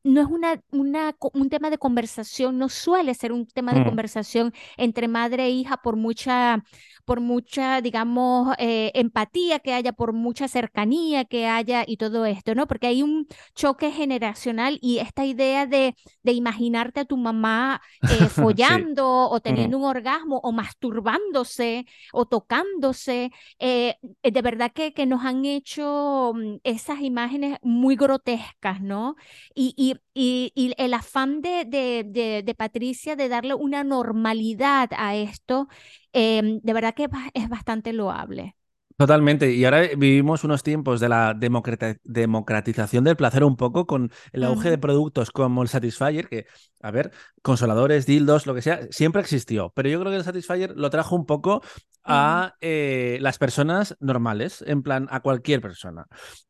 no 0.04 0.20
es 0.20 0.26
una, 0.28 0.60
una, 0.70 1.16
un 1.34 1.48
tema 1.50 1.70
de 1.70 1.78
conversación, 1.78 2.58
no 2.58 2.68
suele 2.68 3.14
ser 3.14 3.32
un 3.32 3.46
tema 3.46 3.74
de 3.74 3.80
Mm. 3.80 3.84
conversación 3.84 4.52
entre 4.76 5.08
madre 5.08 5.44
e 5.46 5.50
hija 5.50 5.76
por 5.78 5.96
mucha, 5.96 6.62
por 7.04 7.20
mucha, 7.20 7.80
digamos, 7.80 8.54
eh, 8.58 8.90
empatía 8.94 9.58
que 9.60 9.72
haya, 9.74 9.92
por 9.92 10.12
mucha 10.12 10.48
cercanía 10.48 11.24
que 11.24 11.46
haya 11.46 11.84
y 11.86 11.96
todo 11.96 12.26
esto, 12.26 12.54
¿no? 12.54 12.66
Porque 12.66 12.86
hay 12.88 13.02
un 13.02 13.26
choque 13.54 13.90
generacional 13.90 14.78
y 14.80 14.98
esta 14.98 15.24
idea 15.24 15.66
de, 15.66 15.94
de 16.22 16.32
imaginarte 16.32 17.00
a 17.00 17.04
tu 17.04 17.16
mamá 17.16 17.80
eh, 18.08 18.28
follando 18.28 19.28
o 19.30 19.40
teniendo 19.40 19.78
un 19.78 19.84
orgasmo 19.84 20.38
o 20.42 20.52
masturbándose 20.52 21.86
o 22.12 22.26
tocándose, 22.26 23.30
eh, 23.58 23.96
de 24.22 24.42
verdad 24.42 24.72
que, 24.72 24.92
que 24.92 25.06
nos 25.06 25.24
han 25.24 25.44
hecho 25.44 26.32
mm, 26.34 26.56
esas 26.64 27.00
imágenes 27.00 27.58
muy 27.62 27.96
grotescas, 27.96 28.80
¿no? 28.80 29.16
Y, 29.54 29.74
y, 29.76 29.96
y, 30.14 30.52
y 30.54 30.74
el 30.82 30.94
afán 30.94 31.40
de, 31.42 31.64
de, 31.64 32.04
de, 32.06 32.42
de 32.42 32.54
Patricia 32.54 33.16
de 33.16 33.28
darle 33.28 33.54
una 33.54 33.84
normalidad 33.84 34.90
a 34.96 35.16
esto, 35.16 35.68
em, 36.12 36.60
de 36.62 36.72
verdad 36.72 36.91
que 36.94 37.08
ba- 37.08 37.30
es 37.34 37.48
bastante 37.48 37.92
loable. 37.92 38.56
Totalmente. 38.96 39.52
Y 39.52 39.64
ahora 39.64 39.82
vivimos 39.96 40.44
unos 40.44 40.62
tiempos 40.62 41.00
de 41.00 41.08
la 41.08 41.34
democratización 41.34 43.04
del 43.04 43.16
placer 43.16 43.42
un 43.42 43.56
poco 43.56 43.86
con 43.86 44.12
el 44.32 44.44
auge 44.44 44.70
de 44.70 44.78
productos 44.78 45.30
como 45.30 45.62
el 45.62 45.68
Satisfyer, 45.68 46.28
que, 46.28 46.46
a 46.80 46.90
ver, 46.90 47.10
consoladores, 47.42 48.06
dildos, 48.06 48.46
lo 48.46 48.54
que 48.54 48.62
sea, 48.62 48.80
siempre 48.90 49.22
existió. 49.22 49.72
Pero 49.74 49.88
yo 49.88 49.98
creo 50.00 50.12
que 50.12 50.18
el 50.18 50.24
Satisfyer 50.24 50.74
lo 50.76 50.90
trajo 50.90 51.16
un 51.16 51.26
poco 51.26 51.62
a 52.04 52.54
eh, 52.60 53.18
las 53.20 53.38
personas 53.38 53.96
normales, 54.00 54.62
en 54.66 54.82
plan, 54.82 55.08
a 55.10 55.20
cualquier 55.20 55.60
persona. 55.60 56.06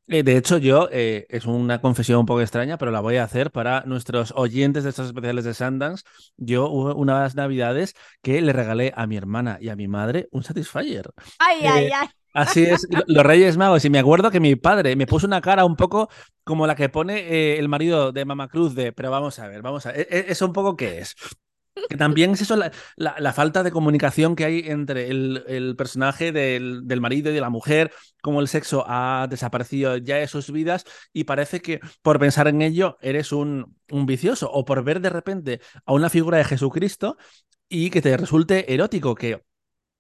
Eh, 0.09 0.23
de 0.23 0.37
hecho, 0.37 0.59
yo, 0.59 0.89
eh, 0.91 1.27
es 1.29 1.47
una 1.47 1.81
confesión 1.81 2.21
un 2.21 2.27
poco 2.27 2.41
extraña, 2.41 2.77
pero 2.79 2.91
la 2.91 3.01
voy 3.01 3.17
a 3.17 3.25
hacer 3.25 3.51
para 3.51 3.83
nuestros 3.87 4.33
oyentes 4.37 4.85
de 4.85 4.91
estos 4.91 5.07
especiales 5.07 5.45
de 5.45 5.55
Sundance. 5.55 6.05
Yo 6.37 6.69
hubo 6.69 6.95
unas 6.95 7.35
navidades 7.35 7.95
que 8.23 8.41
le 8.41 8.53
regalé 8.53 8.93
a 8.97 9.07
mi 9.07 9.17
hermana 9.17 9.59
y 9.61 9.69
a 9.69 9.77
mi 9.77 9.89
madre 9.89 10.29
un 10.33 10.43
Satisfyer. 10.43 11.11
Ay, 11.39 11.61
ay, 11.67 11.85
Eh, 11.87 11.91
ay. 11.95 12.09
Así 12.33 12.65
es, 12.65 12.87
lo- 12.91 13.03
los 13.07 13.25
Reyes 13.27 13.57
Magos. 13.57 13.85
Y 13.85 13.91
me 13.91 13.99
acuerdo 13.99 14.31
que 14.31 14.41
mi 14.41 14.57
padre 14.57 14.97
me 14.97 15.07
puso 15.07 15.27
una 15.27 15.41
cara 15.41 15.65
un 15.65 15.77
poco 15.77 16.09
como 16.45 16.67
la 16.67 16.75
que 16.75 16.89
pone 16.89 17.19
eh, 17.21 17.59
el 17.59 17.69
marido 17.69 18.13
de 18.13 18.25
Mama 18.25 18.49
Cruz 18.49 18.75
de, 18.75 18.93
pero 18.93 19.11
vamos 19.11 19.39
a 19.39 19.49
ver, 19.49 19.63
vamos 19.63 19.85
a 19.87 19.93
ver, 19.93 20.07
¿e- 20.11 20.19
e- 20.19 20.25
¿eso 20.33 20.47
un 20.47 20.53
poco 20.53 20.77
qué 20.77 20.99
es? 21.01 21.15
Que 21.89 21.97
también 21.97 22.33
es 22.33 22.43
eso, 22.43 22.57
la, 22.57 23.33
falta 23.33 23.63
de 23.63 23.71
comunicación 23.73 24.37
que 24.37 24.45
hay 24.45 24.61
entre 24.67 25.09
el, 25.11 25.75
personaje 25.77 26.31
del, 26.33 26.83
del 26.87 27.01
marido 27.01 27.31
y 27.31 27.35
de 27.35 27.41
la 27.41 27.51
mujer, 27.51 27.93
como 28.23 28.41
el 28.41 28.49
sexo 28.49 28.85
ha 28.87 29.27
desaparecido 29.31 29.97
ya 29.97 30.17
de 30.17 30.29
sus 30.29 30.51
vidas 30.53 30.85
y 31.15 31.25
parece 31.25 31.61
que 31.63 31.81
por 32.03 32.19
pensar 32.19 32.49
en 32.49 32.63
ello 32.63 32.99
eres 33.01 33.33
un, 33.33 33.77
un 33.91 34.07
vicioso 34.07 34.51
o 34.53 34.65
por 34.67 34.85
ver 34.85 35.01
de 35.01 35.11
repente 35.11 35.61
a 35.87 35.95
una 35.95 36.11
figura 36.11 36.39
de 36.39 36.45
Jesucristo 36.45 37.17
y 37.69 37.91
que 37.91 38.03
te 38.03 38.17
resulte 38.17 38.73
erótico, 38.75 39.15
que 39.15 39.43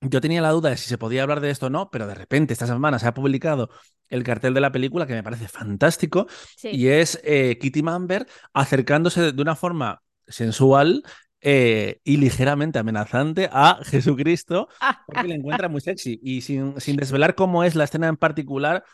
yo 0.02 0.20
tenía 0.20 0.42
la 0.42 0.50
duda 0.50 0.70
de 0.70 0.76
si 0.76 0.88
se 0.88 0.98
podía 0.98 1.22
hablar 1.22 1.40
de 1.40 1.50
esto 1.50 1.66
o 1.66 1.70
no, 1.70 1.90
pero 1.90 2.06
de 2.06 2.14
repente 2.14 2.52
esta 2.52 2.66
semana 2.66 2.98
se 2.98 3.06
ha 3.06 3.14
publicado 3.14 3.70
el 4.08 4.22
cartel 4.24 4.52
de 4.54 4.60
la 4.60 4.72
película 4.72 5.06
que 5.06 5.14
me 5.14 5.22
parece 5.22 5.48
fantástico 5.48 6.26
Sí. 6.56 6.70
y 6.72 6.88
es 6.88 7.20
eh, 7.24 7.58
Kitty 7.60 7.82
Mamber 7.82 8.26
acercándose 8.52 9.32
de 9.32 9.42
una 9.42 9.56
forma 9.56 10.02
sensual 10.26 11.02
eh, 11.40 12.00
y 12.04 12.18
ligeramente 12.18 12.78
amenazante 12.78 13.48
a 13.52 13.78
Jesucristo 13.84 14.68
porque 15.06 15.28
le 15.28 15.34
encuentra 15.34 15.68
muy 15.68 15.80
sexy 15.80 16.20
y 16.22 16.40
sin, 16.42 16.80
sin 16.80 16.96
desvelar 16.96 17.34
cómo 17.34 17.64
es 17.64 17.74
la 17.74 17.84
escena 17.84 18.08
en 18.08 18.16
particular. 18.16 18.84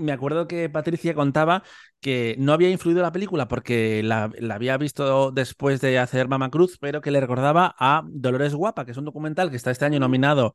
Me 0.00 0.12
acuerdo 0.12 0.46
que 0.48 0.68
Patricia 0.68 1.14
contaba 1.14 1.62
que 2.00 2.34
no 2.38 2.52
había 2.52 2.70
influido 2.70 3.02
la 3.02 3.12
película 3.12 3.48
porque 3.48 4.02
la, 4.02 4.30
había 4.50 4.76
visto 4.76 5.30
después 5.32 5.80
de 5.80 5.98
hacer 5.98 6.28
Mama 6.28 6.50
Cruz, 6.50 6.78
pero 6.80 7.00
que 7.00 7.10
le 7.10 7.20
recordaba 7.20 7.74
a 7.78 8.02
Dolores 8.06 8.54
Guapa, 8.54 8.84
que 8.84 8.92
es 8.92 8.96
un 8.96 9.04
documental 9.04 9.50
que 9.50 9.56
está 9.56 9.70
este 9.70 9.84
año 9.84 10.00
nominado 10.00 10.54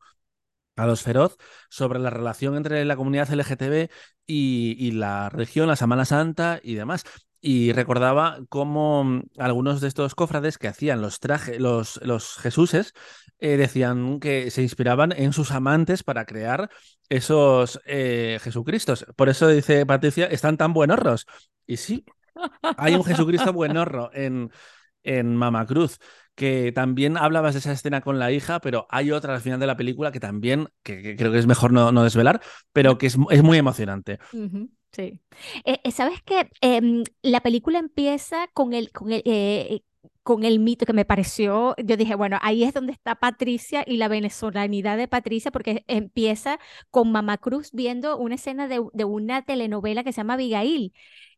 a 0.75 0.85
los 0.85 1.03
Feroz 1.03 1.37
sobre 1.69 1.99
la 1.99 2.09
relación 2.09 2.57
entre 2.57 2.83
la 2.85 2.95
comunidad 2.97 3.31
LGTB 3.31 3.89
y, 4.27 4.75
y 4.79 4.91
la 4.91 5.29
religión, 5.29 5.67
la 5.67 5.75
Semana 5.75 6.05
Santa 6.05 6.59
y 6.63 6.75
demás. 6.75 7.05
Y 7.47 7.73
recordaba 7.73 8.39
cómo 8.49 9.03
mm, 9.03 9.21
algunos 9.37 9.79
de 9.79 9.87
estos 9.87 10.15
cofrades 10.15 10.57
que 10.57 10.67
hacían 10.67 10.99
los 10.99 11.19
trajes, 11.19 11.59
los, 11.59 11.99
los 12.01 12.37
Jesuses, 12.37 12.93
eh, 13.37 13.55
decían 13.55 14.19
que 14.19 14.49
se 14.49 14.63
inspiraban 14.63 15.11
en 15.11 15.31
sus 15.31 15.51
amantes 15.51 16.01
para 16.01 16.25
crear 16.25 16.71
esos 17.07 17.79
eh, 17.85 18.39
Jesucristos. 18.41 19.05
Por 19.15 19.29
eso 19.29 19.47
dice 19.47 19.85
Patricia, 19.85 20.25
están 20.25 20.57
tan 20.57 20.73
buenorros. 20.73 21.27
Y 21.67 21.77
sí, 21.77 22.03
hay 22.77 22.95
un 22.95 23.03
Jesucristo 23.03 23.53
buenorro 23.53 24.09
en, 24.15 24.49
en 25.03 25.35
Mama 25.35 25.67
Cruz, 25.67 25.99
que 26.33 26.71
también 26.71 27.15
hablabas 27.15 27.53
de 27.53 27.59
esa 27.59 27.73
escena 27.73 28.01
con 28.01 28.17
la 28.17 28.31
hija, 28.31 28.59
pero 28.59 28.87
hay 28.89 29.11
otra 29.11 29.35
al 29.35 29.41
final 29.41 29.59
de 29.59 29.67
la 29.67 29.77
película 29.77 30.11
que 30.11 30.19
también, 30.19 30.69
que, 30.81 31.15
creo 31.15 31.31
que 31.31 31.37
es 31.37 31.45
mejor 31.45 31.71
no, 31.71 31.91
no 31.91 32.03
desvelar, 32.03 32.41
pero 32.73 32.97
que 32.97 33.05
es, 33.05 33.17
es 33.29 33.43
muy 33.43 33.59
emocionante. 33.59 34.17
Sí. 34.95 35.19
Eh, 35.65 35.79
eh, 35.83 35.91
¿sabes 35.91 36.21
qué? 36.23 36.49
Em, 36.61 37.03
la 37.21 37.41
película 37.41 37.79
empieza 37.79 38.47
con 38.53 38.73
el, 38.73 38.91
con 38.91 39.11
el, 39.11 39.21
eh, 39.25 39.81
con 40.23 40.43
el 40.45 40.59
mito 40.59 40.85
que 40.85 40.93
me 40.93 41.03
pareció, 41.05 41.75
yo 41.83 41.97
dije, 41.97 42.15
bueno, 42.15 42.39
ahí 42.41 42.63
es 42.63 42.73
donde 42.73 42.93
está 42.93 43.15
Patricia 43.15 43.83
y 43.85 43.97
la 43.97 44.07
venezolanidad 44.07 44.97
de 44.97 45.07
Patricia, 45.07 45.51
porque 45.51 45.83
empieza 45.87 46.59
con 46.91 47.11
Mamá 47.11 47.37
Cruz 47.37 47.71
viendo 47.73 48.17
una 48.17 48.35
escena 48.35 48.67
de, 48.67 48.81
de 48.93 49.03
una 49.03 49.41
telenovela 49.43 50.03
que 50.03 50.13
se 50.13 50.17
llama 50.21 50.35
Abigail. 50.35 50.93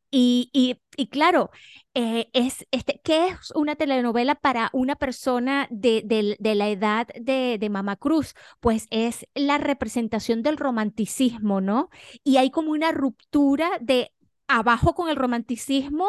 Y, 0.09 0.49
y, 0.53 0.79
y 0.95 1.07
claro, 1.09 1.51
eh, 1.93 2.29
es, 2.33 2.65
este, 2.71 3.01
¿qué 3.03 3.27
es 3.27 3.51
una 3.55 3.75
telenovela 3.75 4.35
para 4.35 4.69
una 4.73 4.95
persona 4.95 5.67
de, 5.69 6.01
de- 6.05 6.55
la 6.55 6.69
edad 6.69 7.07
de, 7.19 7.57
de 7.59 7.69
Mamá 7.69 7.97
Cruz? 7.97 8.33
Pues 8.61 8.87
es 8.89 9.27
la 9.35 9.57
representación 9.57 10.43
del 10.43 10.57
romanticismo, 10.57 11.59
¿no? 11.61 11.89
Y 12.23 12.37
hay 12.37 12.51
como 12.51 12.71
una 12.71 12.91
ruptura 12.93 13.69
de 13.81 14.11
abajo 14.47 14.95
con 14.95 15.09
el 15.09 15.17
romanticismo 15.17 16.07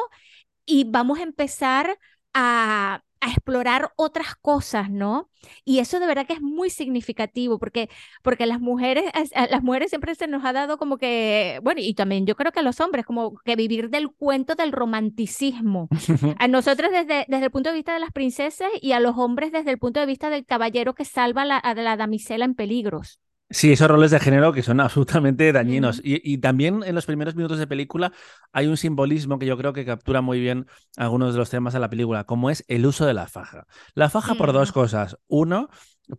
y 0.66 0.84
vamos 0.84 1.18
a 1.20 1.22
empezar 1.22 1.98
a, 2.34 3.02
a 3.20 3.30
explorar 3.30 3.92
otras 3.96 4.34
cosas, 4.36 4.90
¿no? 4.90 5.30
Y 5.64 5.78
eso 5.78 6.00
de 6.00 6.06
verdad 6.06 6.26
que 6.26 6.34
es 6.34 6.40
muy 6.40 6.70
significativo 6.70 7.58
porque, 7.58 7.88
porque 8.22 8.46
las 8.46 8.60
mujeres, 8.60 9.04
a 9.34 9.46
las 9.46 9.62
mujeres 9.62 9.90
siempre 9.90 10.14
se 10.14 10.26
nos 10.26 10.44
ha 10.44 10.52
dado 10.52 10.78
como 10.78 10.98
que, 10.98 11.60
bueno, 11.62 11.80
y 11.82 11.94
también 11.94 12.26
yo 12.26 12.36
creo 12.36 12.52
que 12.52 12.60
a 12.60 12.62
los 12.62 12.80
hombres, 12.80 13.06
como 13.06 13.36
que 13.44 13.56
vivir 13.56 13.90
del 13.90 14.10
cuento 14.10 14.54
del 14.54 14.72
romanticismo. 14.72 15.88
A 16.38 16.48
nosotros 16.48 16.90
desde, 16.90 17.24
desde 17.28 17.44
el 17.44 17.50
punto 17.50 17.70
de 17.70 17.76
vista 17.76 17.92
de 17.94 18.00
las 18.00 18.12
princesas 18.12 18.68
y 18.80 18.92
a 18.92 19.00
los 19.00 19.16
hombres 19.16 19.52
desde 19.52 19.70
el 19.70 19.78
punto 19.78 20.00
de 20.00 20.06
vista 20.06 20.30
del 20.30 20.44
caballero 20.44 20.94
que 20.94 21.04
salva 21.04 21.42
a 21.42 21.44
la, 21.44 21.56
a 21.58 21.74
la 21.74 21.96
damisela 21.96 22.44
en 22.44 22.54
peligros. 22.54 23.20
Sí, 23.50 23.72
esos 23.72 23.88
roles 23.88 24.10
de 24.10 24.20
género 24.20 24.52
que 24.52 24.62
son 24.62 24.80
absolutamente 24.80 25.52
dañinos. 25.52 26.00
Y, 26.04 26.20
y 26.32 26.38
también 26.38 26.82
en 26.84 26.94
los 26.94 27.06
primeros 27.06 27.34
minutos 27.34 27.58
de 27.58 27.66
película 27.66 28.12
hay 28.52 28.66
un 28.66 28.76
simbolismo 28.76 29.38
que 29.38 29.46
yo 29.46 29.56
creo 29.56 29.72
que 29.72 29.86
captura 29.86 30.20
muy 30.20 30.38
bien 30.40 30.66
algunos 30.96 31.32
de 31.32 31.38
los 31.38 31.50
temas 31.50 31.72
de 31.72 31.80
la 31.80 31.88
película, 31.88 32.24
como 32.24 32.50
es 32.50 32.64
el 32.68 32.84
uso 32.86 33.06
de 33.06 33.14
la 33.14 33.26
faja. 33.26 33.66
La 33.94 34.10
faja 34.10 34.34
por 34.34 34.52
dos 34.52 34.72
cosas. 34.72 35.16
Uno, 35.28 35.70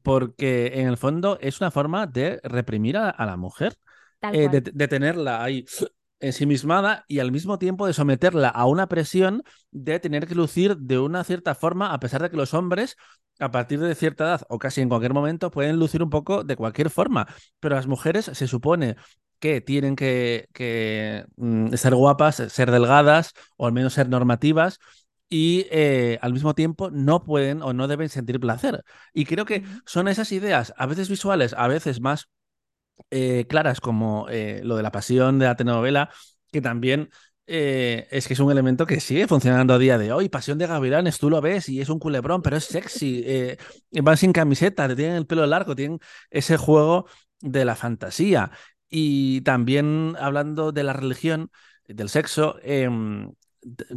porque 0.01 0.71
en 0.81 0.87
el 0.87 0.97
fondo 0.97 1.37
es 1.41 1.61
una 1.61 1.71
forma 1.71 2.07
de 2.07 2.39
reprimir 2.43 2.97
a, 2.97 3.09
a 3.09 3.25
la 3.27 3.37
mujer, 3.37 3.77
eh, 4.31 4.49
de, 4.49 4.61
de 4.61 4.87
tenerla 4.87 5.43
ahí 5.43 5.65
ensimismada 6.19 7.05
y 7.07 7.19
al 7.19 7.31
mismo 7.31 7.59
tiempo 7.59 7.87
de 7.87 7.93
someterla 7.93 8.49
a 8.49 8.65
una 8.65 8.87
presión 8.87 9.43
de 9.71 9.99
tener 9.99 10.27
que 10.27 10.35
lucir 10.35 10.77
de 10.77 10.99
una 10.99 11.23
cierta 11.23 11.55
forma, 11.55 11.93
a 11.93 11.99
pesar 11.99 12.21
de 12.21 12.29
que 12.29 12.37
los 12.37 12.53
hombres 12.53 12.95
a 13.39 13.51
partir 13.51 13.79
de 13.79 13.95
cierta 13.95 14.25
edad 14.25 14.41
o 14.49 14.59
casi 14.59 14.81
en 14.81 14.89
cualquier 14.89 15.13
momento 15.13 15.49
pueden 15.51 15.77
lucir 15.77 16.03
un 16.03 16.09
poco 16.09 16.43
de 16.43 16.55
cualquier 16.55 16.89
forma, 16.89 17.27
pero 17.59 17.75
las 17.75 17.87
mujeres 17.87 18.25
se 18.33 18.47
supone 18.47 18.95
que 19.39 19.61
tienen 19.61 19.95
que, 19.95 20.47
que, 20.53 21.25
mm, 21.37 21.73
ser 21.73 21.95
guapas, 21.95 22.35
ser 22.35 22.71
delgadas 22.71 23.33
o 23.57 23.67
al 23.67 23.73
menos 23.73 23.93
ser 23.93 24.09
normativas 24.09 24.79
y 25.29 25.67
eh, 25.71 26.17
al 26.21 26.33
mismo 26.33 26.55
tiempo 26.55 26.89
no 26.91 27.23
pueden 27.23 27.61
o 27.61 27.71
no 27.73 27.87
deben 27.87 28.09
sentir 28.09 28.39
placer. 28.39 28.83
Y 29.13 29.25
creo 29.25 29.45
que 29.45 29.63
son 29.85 30.07
esas 30.07 30.31
ideas, 30.31 30.73
a 30.77 30.87
veces 30.87 31.07
visuales, 31.09 31.53
a 31.57 31.67
veces 31.67 32.01
más 32.01 32.29
eh, 33.09 33.45
claras 33.47 33.81
como 33.81 34.27
eh, 34.29 34.61
lo 34.63 34.75
de 34.77 34.83
la 34.83 34.91
pasión 34.91 35.39
de 35.39 35.45
la 35.45 35.55
telenovela, 35.55 36.09
que 36.51 36.61
también 36.61 37.09
eh, 37.47 38.07
es 38.11 38.27
que 38.27 38.33
es 38.33 38.39
un 38.39 38.51
elemento 38.51 38.85
que 38.85 38.99
sigue 38.99 39.27
funcionando 39.27 39.73
a 39.73 39.79
día 39.79 39.97
de 39.97 40.11
hoy. 40.11 40.29
Pasión 40.29 40.57
de 40.57 40.67
Gavilanes, 40.67 41.17
tú 41.19 41.29
lo 41.29 41.41
ves 41.41 41.69
y 41.69 41.81
es 41.81 41.89
un 41.89 41.99
culebrón, 41.99 42.41
pero 42.41 42.57
es 42.57 42.65
sexy. 42.65 43.23
eh, 43.25 43.57
van 44.03 44.17
sin 44.17 44.33
camiseta, 44.33 44.93
tienen 44.95 45.15
el 45.15 45.25
pelo 45.25 45.45
largo, 45.45 45.75
tienen 45.75 45.99
ese 46.29 46.57
juego 46.57 47.07
de 47.41 47.65
la 47.65 47.75
fantasía. 47.75 48.51
Y 48.89 49.41
también 49.41 50.15
hablando 50.19 50.71
de 50.71 50.83
la 50.83 50.93
religión, 50.93 51.51
del 51.87 52.09
sexo, 52.09 52.57
em, 52.61 53.31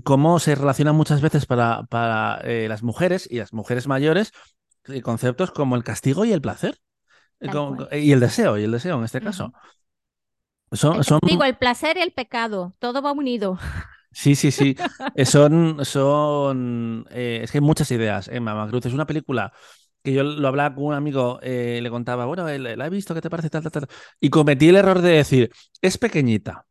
cómo 0.02 0.38
se 0.38 0.54
relacionan 0.54 0.96
muchas 0.96 1.20
veces 1.20 1.46
para, 1.46 1.84
para 1.84 2.42
las 2.68 2.82
mujeres 2.82 3.28
y 3.30 3.38
las 3.38 3.52
mujeres 3.52 3.86
mayores 3.86 4.32
conceptos 5.02 5.50
como 5.50 5.76
el 5.76 5.84
castigo 5.84 6.24
y 6.24 6.32
el 6.32 6.40
placer. 6.40 6.78
Eh, 7.90 8.00
y 8.00 8.12
el 8.12 8.20
deseo, 8.20 8.58
y 8.58 8.64
el 8.64 8.72
deseo 8.72 8.98
en 8.98 9.04
este 9.04 9.20
caso. 9.20 9.52
Son, 10.72 10.96
El 10.96 11.04
son, 11.04 11.20
castigo, 11.20 11.44
el 11.44 11.56
placer 11.58 11.96
y 11.98 12.00
el 12.00 12.12
pecado, 12.12 12.74
todo 12.78 13.02
va 13.02 13.12
unido. 13.12 13.58
sí, 14.10 14.34
sí, 14.34 14.50
sí. 14.50 14.76
Eh, 15.14 15.24
son, 15.26 15.84
son, 15.84 17.06
eh, 17.10 17.40
es 17.42 17.50
que 17.52 17.58
hay 17.58 17.62
muchas 17.62 17.90
ideas 17.90 18.28
en 18.28 18.42
Mama 18.42 18.68
Cruz. 18.68 18.86
Es 18.86 18.94
una 18.94 19.06
película 19.06 19.52
que 20.02 20.12
yo 20.12 20.22
lo 20.24 20.48
hablaba 20.48 20.74
con 20.74 20.84
un 20.86 20.94
amigo, 20.94 21.38
eh, 21.42 21.80
le 21.82 21.90
contaba, 21.90 22.26
bueno, 22.26 22.48
eh, 22.48 22.58
la 22.58 22.86
he 22.86 22.90
visto, 22.90 23.14
¿qué 23.14 23.20
te 23.20 23.30
parece? 23.30 23.50
Tal, 23.50 23.62
tal, 23.62 23.72
tal. 23.72 23.86
Y 24.20 24.30
cometí 24.30 24.68
el 24.68 24.76
error 24.76 25.00
de 25.00 25.10
decir, 25.12 25.50
es 25.80 25.98
pequeñita. 25.98 26.66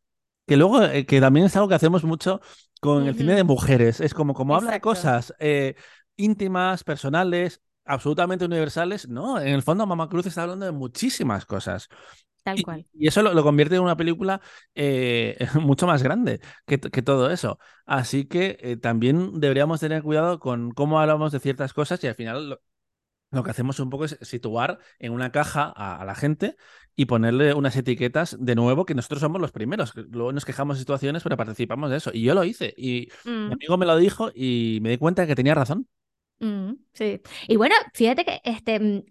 Que 0.48 0.58
luego, 0.58 0.84
eh, 0.84 1.06
que 1.06 1.22
también 1.22 1.46
es 1.46 1.56
algo 1.56 1.68
que 1.70 1.76
hacemos 1.76 2.04
mucho 2.04 2.42
con 2.82 3.08
el 3.08 3.16
cine 3.16 3.36
de 3.36 3.44
mujeres. 3.44 4.02
Es 4.02 4.14
como, 4.14 4.34
como 4.34 4.56
habla 4.56 4.72
de 4.72 4.82
cosas 4.82 5.34
eh, 5.40 5.76
íntimas, 6.18 6.84
personales, 6.84 7.62
absolutamente 7.92 8.46
universales. 8.46 9.08
No, 9.10 9.40
en 9.40 9.50
el 9.50 9.62
fondo 9.64 9.86
Mama 9.88 10.10
Cruz 10.10 10.26
está 10.28 10.44
hablando 10.44 10.66
de 10.66 10.72
muchísimas 10.72 11.46
cosas. 11.46 11.88
Tal 12.44 12.60
Y, 12.60 12.62
cual. 12.62 12.86
y 12.94 13.08
eso 13.08 13.22
lo, 13.24 13.34
lo 13.34 13.44
convierte 13.44 13.76
en 13.76 13.84
una 13.84 13.98
película 13.98 14.42
eh, 14.76 15.38
mucho 15.62 15.88
más 15.88 16.04
grande 16.04 16.42
que, 16.66 16.80
que 16.80 17.02
todo 17.02 17.32
eso. 17.32 17.60
Así 17.86 18.26
que 18.28 18.58
eh, 18.62 18.78
también 18.78 19.40
deberíamos 19.40 19.80
tener 19.80 20.04
cuidado 20.04 20.40
con 20.40 20.72
cómo 20.72 21.00
hablamos 21.02 21.32
de 21.32 21.40
ciertas 21.40 21.74
cosas 21.74 22.04
y 22.04 22.08
al 22.08 22.16
final 22.16 22.50
lo, 22.50 22.62
lo 23.32 23.44
que 23.44 23.52
hacemos 23.52 23.80
un 23.80 23.90
poco 23.90 24.06
es 24.06 24.18
situar 24.22 24.80
en 25.00 25.14
una 25.14 25.32
caja 25.32 25.72
a, 25.76 26.02
a 26.02 26.06
la 26.06 26.16
gente 26.16 26.58
y 26.96 27.06
ponerle 27.06 27.54
unas 27.54 27.76
etiquetas 27.78 28.36
de 28.40 28.56
nuevo 28.56 28.86
que 28.86 28.94
nosotros 28.96 29.22
somos 29.22 29.40
los 29.42 29.52
primeros. 29.54 29.94
Luego 29.96 30.34
nos 30.34 30.44
quejamos 30.46 30.78
de 30.78 30.82
situaciones, 30.82 31.24
pero 31.24 31.38
participamos 31.38 31.90
de 31.90 31.98
eso. 31.98 32.12
Y 32.14 32.24
yo 32.24 32.34
lo 32.36 32.44
hice 32.44 32.74
y 32.78 33.08
mi 33.46 33.54
Mm. 33.54 33.54
amigo 33.56 33.78
me 33.78 33.86
lo 33.86 33.96
dijo 33.98 34.32
y 34.36 34.80
me 34.82 34.90
di 34.90 34.98
cuenta 34.98 35.22
de 35.24 35.28
que 35.30 35.36
tenía 35.36 35.56
razón. 35.56 35.88
Mm, 36.42 36.74
sí. 36.94 37.22
Y 37.48 37.56
bueno, 37.56 37.76
fíjate 37.94 38.26
que 38.26 38.42
este, 38.44 38.80
mm, 38.80 39.04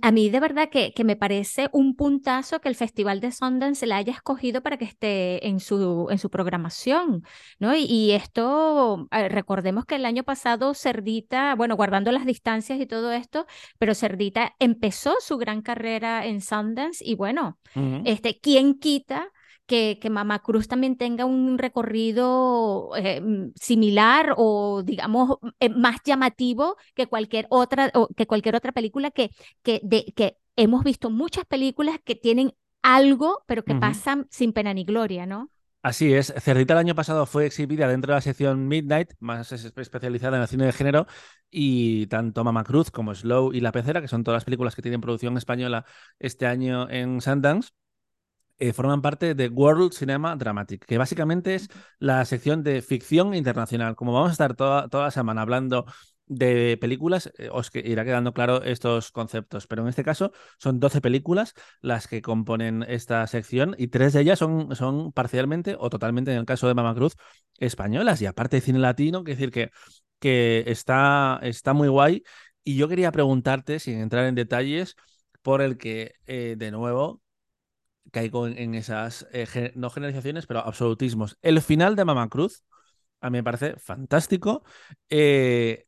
a 0.00 0.10
mí 0.10 0.30
de 0.30 0.40
verdad 0.40 0.70
que, 0.70 0.94
que 0.94 1.04
me 1.04 1.16
parece 1.16 1.68
un 1.72 1.94
puntazo 1.94 2.60
que 2.62 2.70
el 2.70 2.74
Festival 2.76 3.20
de 3.20 3.30
Sundance 3.30 3.86
la 3.86 3.98
haya 3.98 4.14
escogido 4.14 4.62
para 4.62 4.78
que 4.78 4.86
esté 4.86 5.46
en 5.46 5.60
su, 5.60 6.08
en 6.10 6.16
su 6.18 6.30
programación, 6.30 7.24
¿no? 7.58 7.76
Y, 7.76 7.82
y 7.84 8.12
esto, 8.12 9.06
eh, 9.10 9.28
recordemos 9.28 9.84
que 9.84 9.96
el 9.96 10.06
año 10.06 10.24
pasado 10.24 10.72
Cerdita, 10.72 11.54
bueno, 11.56 11.76
guardando 11.76 12.10
las 12.10 12.24
distancias 12.24 12.80
y 12.80 12.86
todo 12.86 13.12
esto, 13.12 13.44
pero 13.78 13.94
Cerdita 13.94 14.54
empezó 14.58 15.16
su 15.20 15.36
gran 15.36 15.60
carrera 15.60 16.24
en 16.24 16.40
Sundance 16.40 17.04
y 17.04 17.16
bueno, 17.16 17.58
este, 18.04 18.40
¿quién 18.40 18.78
quita? 18.78 19.30
Que, 19.68 19.98
que 20.00 20.10
Mamá 20.10 20.40
Cruz 20.40 20.66
también 20.68 20.96
tenga 20.96 21.26
un 21.26 21.58
recorrido 21.58 22.90
eh, 22.96 23.20
mm, 23.20 23.52
similar 23.54 24.34
o, 24.38 24.82
digamos, 24.84 25.38
eh, 25.60 25.68
más 25.70 25.98
llamativo 26.04 26.76
que 26.94 27.06
cualquier 27.06 27.46
otra, 27.50 27.90
o 27.94 28.08
que 28.16 28.26
cualquier 28.26 28.56
otra 28.56 28.72
película 28.72 29.10
que, 29.12 29.30
que, 29.62 29.80
de, 29.84 30.12
que 30.16 30.38
hemos 30.56 30.84
visto 30.84 31.10
muchas 31.10 31.44
películas 31.46 31.98
que 32.04 32.14
tienen 32.16 32.54
algo, 32.82 33.44
pero 33.46 33.64
que 33.64 33.76
pasan 33.76 34.26
sin 34.30 34.52
pena 34.54 34.74
ni 34.74 34.84
gloria, 34.84 35.26
¿no? 35.26 35.50
Así 35.82 36.12
es, 36.12 36.34
Cerdita 36.38 36.74
el 36.74 36.80
año 36.80 36.94
pasado 36.96 37.24
fue 37.24 37.46
exhibida 37.46 37.86
dentro 37.88 38.12
de 38.12 38.16
la 38.16 38.20
sección 38.20 38.66
Midnight, 38.66 39.12
más 39.20 39.52
es- 39.52 39.64
especializada 39.76 40.36
en 40.36 40.42
el 40.42 40.48
cine 40.48 40.66
de 40.66 40.72
género, 40.72 41.06
y 41.50 42.06
tanto 42.08 42.42
Mama 42.44 42.64
Cruz 42.64 42.90
como 42.90 43.14
Slow 43.14 43.52
y 43.54 43.60
La 43.60 43.72
Pecera, 43.72 44.00
que 44.00 44.08
son 44.08 44.24
todas 44.24 44.38
las 44.38 44.44
películas 44.44 44.74
que 44.74 44.82
tienen 44.82 45.00
producción 45.00 45.36
española 45.36 45.86
este 46.18 46.46
año 46.46 46.90
en 46.90 47.20
Sundance, 47.20 47.70
eh, 48.58 48.72
forman 48.72 49.02
parte 49.02 49.34
de 49.34 49.48
World 49.48 49.92
Cinema 49.92 50.36
Dramatic, 50.36 50.84
que 50.86 50.98
básicamente 50.98 51.54
es 51.54 51.68
la 51.98 52.24
sección 52.24 52.62
de 52.62 52.82
ficción 52.82 53.34
internacional. 53.34 53.96
Como 53.96 54.12
vamos 54.12 54.30
a 54.30 54.32
estar 54.32 54.54
toda, 54.54 54.88
toda 54.88 55.04
la 55.04 55.10
semana 55.10 55.42
hablando 55.42 55.86
de 56.26 56.76
películas, 56.80 57.32
eh, 57.38 57.48
os 57.50 57.70
que- 57.70 57.80
irá 57.80 58.04
quedando 58.04 58.34
claro 58.34 58.62
estos 58.62 59.10
conceptos, 59.12 59.66
pero 59.66 59.82
en 59.82 59.88
este 59.88 60.04
caso 60.04 60.32
son 60.58 60.78
12 60.80 61.00
películas 61.00 61.54
las 61.80 62.06
que 62.06 62.20
componen 62.20 62.84
esta 62.86 63.26
sección 63.26 63.74
y 63.78 63.88
tres 63.88 64.12
de 64.12 64.20
ellas 64.20 64.38
son, 64.38 64.74
son 64.76 65.12
parcialmente 65.12 65.76
o 65.78 65.88
totalmente, 65.88 66.32
en 66.32 66.38
el 66.38 66.44
caso 66.46 66.68
de 66.68 66.74
Mama 66.74 66.94
Cruz, 66.94 67.14
españolas 67.58 68.20
y 68.20 68.26
aparte 68.26 68.56
de 68.56 68.60
cine 68.60 68.78
latino, 68.78 69.24
que 69.24 69.32
decir 69.32 69.50
que, 69.50 69.70
que 70.18 70.64
está, 70.66 71.38
está 71.42 71.72
muy 71.72 71.88
guay. 71.88 72.22
Y 72.64 72.76
yo 72.76 72.88
quería 72.88 73.12
preguntarte, 73.12 73.78
sin 73.78 73.98
entrar 73.98 74.26
en 74.26 74.34
detalles, 74.34 74.94
por 75.42 75.62
el 75.62 75.78
que, 75.78 76.12
eh, 76.26 76.56
de 76.58 76.70
nuevo, 76.70 77.22
caigo 78.12 78.46
en, 78.46 78.58
en 78.58 78.74
esas, 78.74 79.26
eh, 79.32 79.72
no 79.76 79.90
generalizaciones, 79.90 80.46
pero 80.46 80.60
absolutismos. 80.60 81.38
El 81.42 81.60
final 81.62 81.96
de 81.96 82.04
Mama 82.04 82.28
Cruz, 82.28 82.64
a 83.20 83.30
mí 83.30 83.38
me 83.38 83.44
parece 83.44 83.76
fantástico. 83.78 84.64
Eh, 85.10 85.86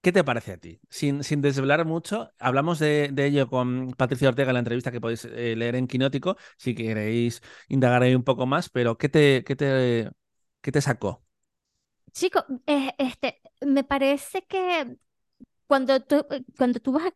¿Qué 0.00 0.10
te 0.12 0.24
parece 0.24 0.52
a 0.52 0.56
ti? 0.58 0.80
Sin, 0.90 1.22
sin 1.22 1.40
desvelar 1.42 1.84
mucho, 1.84 2.30
hablamos 2.40 2.80
de, 2.80 3.10
de 3.12 3.26
ello 3.26 3.48
con 3.48 3.92
Patricia 3.92 4.28
Ortega 4.28 4.50
en 4.50 4.54
la 4.54 4.58
entrevista 4.60 4.90
que 4.90 5.00
podéis 5.00 5.24
eh, 5.26 5.54
leer 5.56 5.76
en 5.76 5.86
Quinótico, 5.86 6.36
si 6.58 6.74
queréis 6.74 7.40
indagar 7.68 8.02
ahí 8.02 8.14
un 8.16 8.24
poco 8.24 8.44
más, 8.46 8.68
pero 8.68 8.98
¿qué 8.98 9.08
te, 9.08 9.44
qué 9.44 9.54
te, 9.54 10.10
qué 10.60 10.72
te 10.72 10.80
sacó? 10.80 11.24
Chico, 12.12 12.44
eh, 12.66 12.92
este, 12.98 13.40
me 13.62 13.84
parece 13.84 14.42
que 14.42 14.96
cuando 15.66 16.00
tú, 16.02 16.26
eh, 16.30 16.44
cuando 16.58 16.80
tú 16.80 16.92
vas 16.92 17.12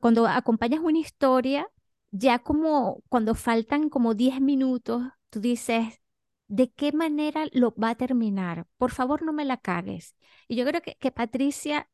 cuando 0.00 0.26
acompañas 0.28 0.80
una 0.82 0.98
historia, 1.00 1.68
ya 2.14 2.38
como 2.40 3.02
cuando 3.08 3.34
faltan 3.34 3.88
como 3.90 4.14
10 4.14 4.40
minutos, 4.40 5.02
tú 5.30 5.40
dices, 5.40 6.00
¿de 6.48 6.70
qué 6.70 6.92
manera 6.92 7.46
lo 7.52 7.74
va 7.74 7.90
a 7.90 7.94
terminar? 7.96 8.66
Por 8.78 8.92
favor, 8.92 9.22
no 9.22 9.32
me 9.32 9.44
la 9.44 9.56
cagues. 9.58 10.14
Y 10.48 10.56
yo 10.56 10.64
creo 10.64 10.80
que, 10.82 10.94
que 10.96 11.10
Patricia 11.10 11.88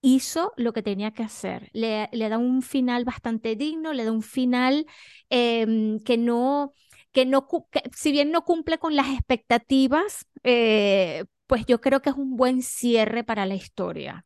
hizo 0.00 0.52
lo 0.56 0.72
que 0.72 0.82
tenía 0.82 1.12
que 1.12 1.22
hacer. 1.22 1.70
Le, 1.72 2.08
le 2.12 2.28
da 2.28 2.38
un 2.38 2.62
final 2.62 3.04
bastante 3.04 3.56
digno, 3.56 3.92
le 3.92 4.04
da 4.04 4.12
un 4.12 4.22
final 4.22 4.86
em, 5.30 6.00
que 6.00 6.16
no, 6.18 6.74
que 7.12 7.26
no, 7.26 7.48
si 7.94 8.12
bien 8.12 8.30
no 8.32 8.44
cumple 8.44 8.78
con 8.78 8.96
las 8.96 9.08
expectativas, 9.08 10.26
eh, 10.44 11.24
pues 11.46 11.66
yo 11.66 11.80
creo 11.80 12.02
que 12.02 12.10
es 12.10 12.16
un 12.16 12.36
buen 12.36 12.62
cierre 12.62 13.24
para 13.24 13.46
la 13.46 13.54
historia. 13.54 14.24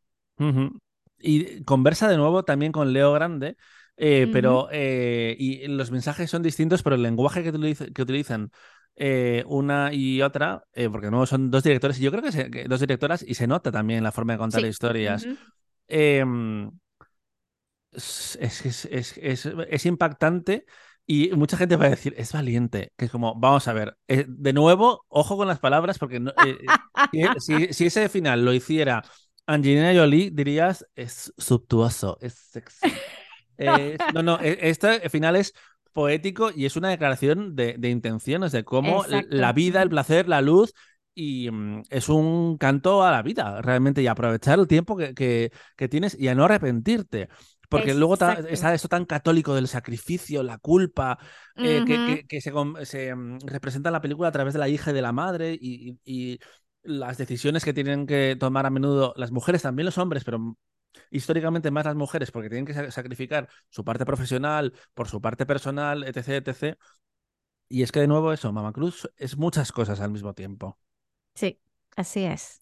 Y 1.18 1.64
conversa 1.64 2.09
de 2.09 2.16
nuevo 2.16 2.44
también 2.44 2.72
con 2.72 2.92
Leo 2.92 3.12
Grande, 3.12 3.57
eh, 3.99 4.25
Ujú. 4.25 4.33
pero 4.33 4.69
eh, 4.73 5.37
y 5.39 5.67
los 5.69 5.91
mensajes 5.91 6.31
son 6.31 6.43
distintos, 6.43 6.83
pero 6.83 6.97
el 6.97 7.03
lenguaje 7.03 7.43
que, 7.43 7.51
utiliza- 7.53 7.93
que 7.93 8.03
utilizan 8.03 8.51
eh, 8.97 9.45
una 9.47 9.93
y 9.93 10.23
otra, 10.23 10.65
eh, 10.73 10.89
porque 10.91 11.11
no 11.11 11.27
son 11.27 11.51
dos 11.51 11.63
directores, 11.63 11.99
y 12.01 12.03
yo 12.03 12.11
creo 12.11 12.23
que, 12.23 12.33
se- 12.33 12.51
que 12.51 12.65
dos 12.65 12.81
directoras, 12.81 13.25
y 13.27 13.35
se 13.35 13.47
nota 13.47 13.71
también 13.71 14.03
la 14.03 14.13
forma 14.13 14.33
de 14.35 14.39
contar 14.39 14.63
Sí. 14.63 14.67
historias. 14.69 15.25
Ujú. 15.27 15.37
Em, 15.89 16.71
es, 17.93 18.37
es, 18.41 18.85
es- 18.87 19.47
es- 19.47 19.87
impactante 19.87 20.67
y 21.07 21.31
mucha 21.33 21.57
gente 21.57 21.77
va 21.77 21.87
a 21.87 21.91
decir, 21.91 22.15
es 22.19 22.33
valiente, 22.33 22.93
que 22.97 23.07
es 23.07 23.11
como, 23.11 23.35
vamos 23.35 23.67
a 23.67 23.73
ver, 23.73 23.97
eh, 24.09 24.27
de 24.29 24.53
nuevo, 24.53 25.05
ojo 25.09 25.37
con 25.37 25.49
las 25.49 25.59
palabras, 25.59 25.99
porque 25.99 26.21
no- 26.21 26.33
eh, 26.45 26.59
si- 27.39 27.73
si 27.73 27.87
ese 27.87 28.09
final 28.09 28.45
lo 28.45 28.53
hiciera 28.53 29.03
Angelina 29.47 29.95
Jolie, 29.95 30.31
dirías, 30.31 30.87
es 30.95 31.33
subtuoso, 31.39 32.19
es 32.21 32.35
sexy. 32.35 32.89
Es- 33.59 33.99
no, 34.14 34.23
no, 34.23 34.38
este 34.40 35.09
final 35.11 35.37
es 35.37 35.53
poético 35.92 36.51
y 36.55 36.66
es 36.66 36.77
una 36.77 36.90
declaración 36.90 37.57
de, 37.57 37.75
de 37.79 37.90
intenciones, 37.90 38.53
de 38.53 38.64
cómo 38.64 39.05
Exacto. 39.05 39.29
la 39.37 39.53
vida, 39.53 39.83
el 39.83 39.88
placer, 39.90 40.29
la 40.29 40.40
luz. 40.40 40.73
Y 41.14 41.51
mm, 41.51 41.83
es 41.90 42.09
un 42.09 42.59
canto 42.59 43.03
a 43.03 43.11
la 43.11 43.23
vida, 43.23 43.61
realmente, 43.61 44.03
y 44.03 44.07
aprovechar 44.07 44.59
el 44.61 44.68
tiempo 44.68 44.97
que, 44.97 45.14
que- 45.14 45.51
que 45.77 45.88
tienes 45.88 46.16
y 46.18 46.29
a 46.29 46.35
no 46.35 46.44
arrepentirte. 46.44 47.29
Porque 47.68 47.92
luego 47.92 48.16
ta- 48.16 48.35
está 48.49 48.73
esto 48.73 48.88
tan 48.88 49.05
católico 49.05 49.55
del 49.55 49.68
sacrificio, 49.68 50.42
la 50.42 50.59
culpa, 50.59 51.18
eh, 51.57 51.83
que, 51.85 51.94
Ujú. 51.94 52.05
que- 52.07 52.27
que 52.27 52.40
se, 52.40 52.53
se, 52.85 53.14
mm, 53.14 53.38
representa 53.47 53.88
en 53.88 53.92
la 53.94 54.01
película 54.01 54.29
a 54.29 54.33
través 54.33 54.55
de 54.55 54.61
la 54.61 54.68
hija 54.68 54.90
y 54.90 54.94
de 54.94 55.03
la 55.03 55.12
madre 55.12 55.59
y, 55.61 55.99
y- 56.05 56.33
y 56.33 56.38
las 56.83 57.18
decisiones 57.18 57.64
que 57.64 57.75
tienen 57.75 58.07
que 58.07 58.37
tomar 58.38 58.64
a 58.66 58.71
menudo 58.71 59.12
las 59.16 59.33
mujeres, 59.33 59.62
también 59.62 59.87
los 59.87 59.99
hombres, 59.99 60.25
pero 60.25 60.57
históricamente 61.11 61.71
más 61.71 61.85
las 61.87 61.97
mujeres, 61.97 62.31
porque 62.31 62.49
tienen 62.49 62.67
que 62.67 62.75
sa- 62.75 62.91
sacrificar 62.91 63.49
su 63.71 63.85
parte 63.85 64.07
profesional 64.07 64.73
por 64.95 65.09
su 65.09 65.21
parte 65.21 65.47
personal, 65.47 66.05
etc, 66.05 66.29
etc. 66.51 66.79
Y 67.69 67.83
es 67.85 67.93
que 67.93 68.01
de 68.01 68.09
nuevo 68.09 68.33
eso, 68.33 68.53
Mama 68.53 68.73
Cruz 68.73 69.11
es 69.19 69.37
muchas 69.39 69.73
cosas 69.73 70.01
al 70.01 70.11
mismo 70.13 70.35
tiempo. 70.35 70.79
Sí, 71.35 71.61
así 71.97 72.25
es. 72.25 72.61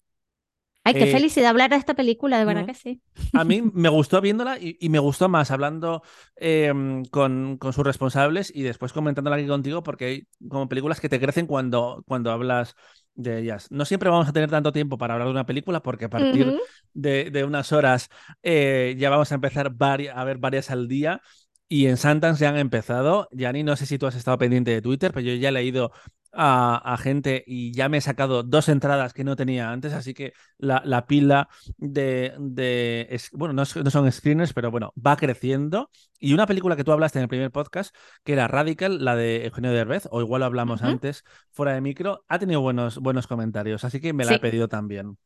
Ay, 0.87 0.95
qué 0.95 1.05
Eh, 1.05 1.07
felicidad 1.07 1.49
hablar 1.49 1.69
de 1.69 1.75
esta 1.77 1.93
película, 1.95 2.39
de 2.39 2.45
verdad 2.45 2.65
que 2.65 2.73
sí. 2.73 3.01
A 3.33 3.43
mí 3.43 3.61
me 3.73 3.89
gustó 3.89 4.19
viéndola 4.21 4.57
y, 4.59 4.77
y 4.79 4.89
me 4.89 4.99
gustó 4.99 5.29
más 5.29 5.51
hablando 5.51 6.01
eh, 6.37 6.73
con, 7.11 7.57
con 7.57 7.73
sus 7.73 7.85
responsables 7.85 8.51
y 8.55 8.63
después 8.63 8.93
comentándola 8.93 9.35
aquí 9.35 9.47
contigo 9.47 9.83
porque 9.83 10.05
hay 10.05 10.27
como 10.49 10.67
películas 10.67 10.99
que 10.99 11.09
te 11.09 11.19
crecen 11.19 11.45
cuando, 11.45 12.03
cuando 12.07 12.31
hablas 12.31 12.75
de 13.13 13.39
ellas. 13.39 13.67
No 13.69 13.85
siempre 13.85 14.09
vamos 14.09 14.27
a 14.27 14.33
tener 14.33 14.49
tanto 14.49 14.71
tiempo 14.71 14.97
para 14.97 15.13
hablar 15.13 15.27
de 15.27 15.31
una 15.33 15.45
película 15.45 15.81
porque 15.83 16.05
a 16.05 16.09
partir 16.09 16.55
de, 16.93 17.29
de 17.29 17.43
unas 17.43 17.71
horas 17.71 18.09
eh, 18.41 18.95
ya 18.97 19.09
vamos 19.11 19.31
a 19.31 19.35
empezar 19.35 19.71
a 19.79 20.23
ver 20.23 20.37
varias 20.39 20.71
al 20.71 20.87
día. 20.87 21.21
Y 21.69 21.87
en 21.87 21.97
Sundance 21.97 22.41
ya 22.41 22.49
han 22.49 22.57
empezado. 22.57 23.27
Yani, 23.31 23.61
no 23.63 23.75
sé 23.75 23.85
si 23.85 23.97
tú 23.97 24.07
has 24.07 24.15
estado 24.15 24.37
pendiente 24.37 24.71
de 24.71 24.81
Twitter, 24.81 25.11
pero 25.11 25.25
yo 25.27 25.33
ya 25.35 25.49
he 25.49 25.51
leído 25.51 25.91
a, 26.33 26.75
a 26.93 26.97
gente 26.97 27.43
y 27.47 27.71
ya 27.73 27.89
me 27.89 27.97
he 27.97 28.01
sacado 28.01 28.43
dos 28.43 28.69
entradas 28.69 29.13
que 29.13 29.23
no 29.23 29.35
tenía 29.35 29.71
antes, 29.71 29.93
así 29.93 30.13
que 30.13 30.33
la, 30.57 30.81
la 30.85 31.05
pila 31.07 31.49
de, 31.77 32.33
de 32.39 33.07
es- 33.09 33.29
bueno, 33.31 33.53
no, 33.53 33.63
es- 33.63 33.75
no 33.75 33.89
son 33.91 34.11
screeners, 34.11 34.53
pero 34.53 34.71
bueno, 34.71 34.93
va 35.03 35.15
creciendo. 35.17 35.89
Y 36.19 36.33
una 36.33 36.47
película 36.47 36.75
que 36.75 36.83
tú 36.83 36.91
hablaste 36.91 37.19
en 37.19 37.23
el 37.23 37.29
primer 37.29 37.51
podcast, 37.51 37.95
que 38.23 38.33
era 38.33 38.47
Radical, 38.47 39.03
la 39.03 39.15
de 39.15 39.45
Eugenio 39.45 39.71
Derbez, 39.71 40.07
o 40.11 40.21
igual 40.21 40.39
lo 40.41 40.45
hablamos 40.45 40.81
antes, 40.83 41.23
fuera 41.51 41.73
de 41.73 41.81
micro, 41.81 42.23
ha 42.27 42.39
tenido 42.39 42.61
buenos, 42.61 42.97
buenos 42.99 43.27
comentarios, 43.27 43.83
así 43.83 43.99
que 44.01 44.13
me 44.13 44.25
la 44.25 44.33
he 44.33 44.35
Sí. 44.35 44.39
pedido 44.39 44.67
también. 44.67 45.17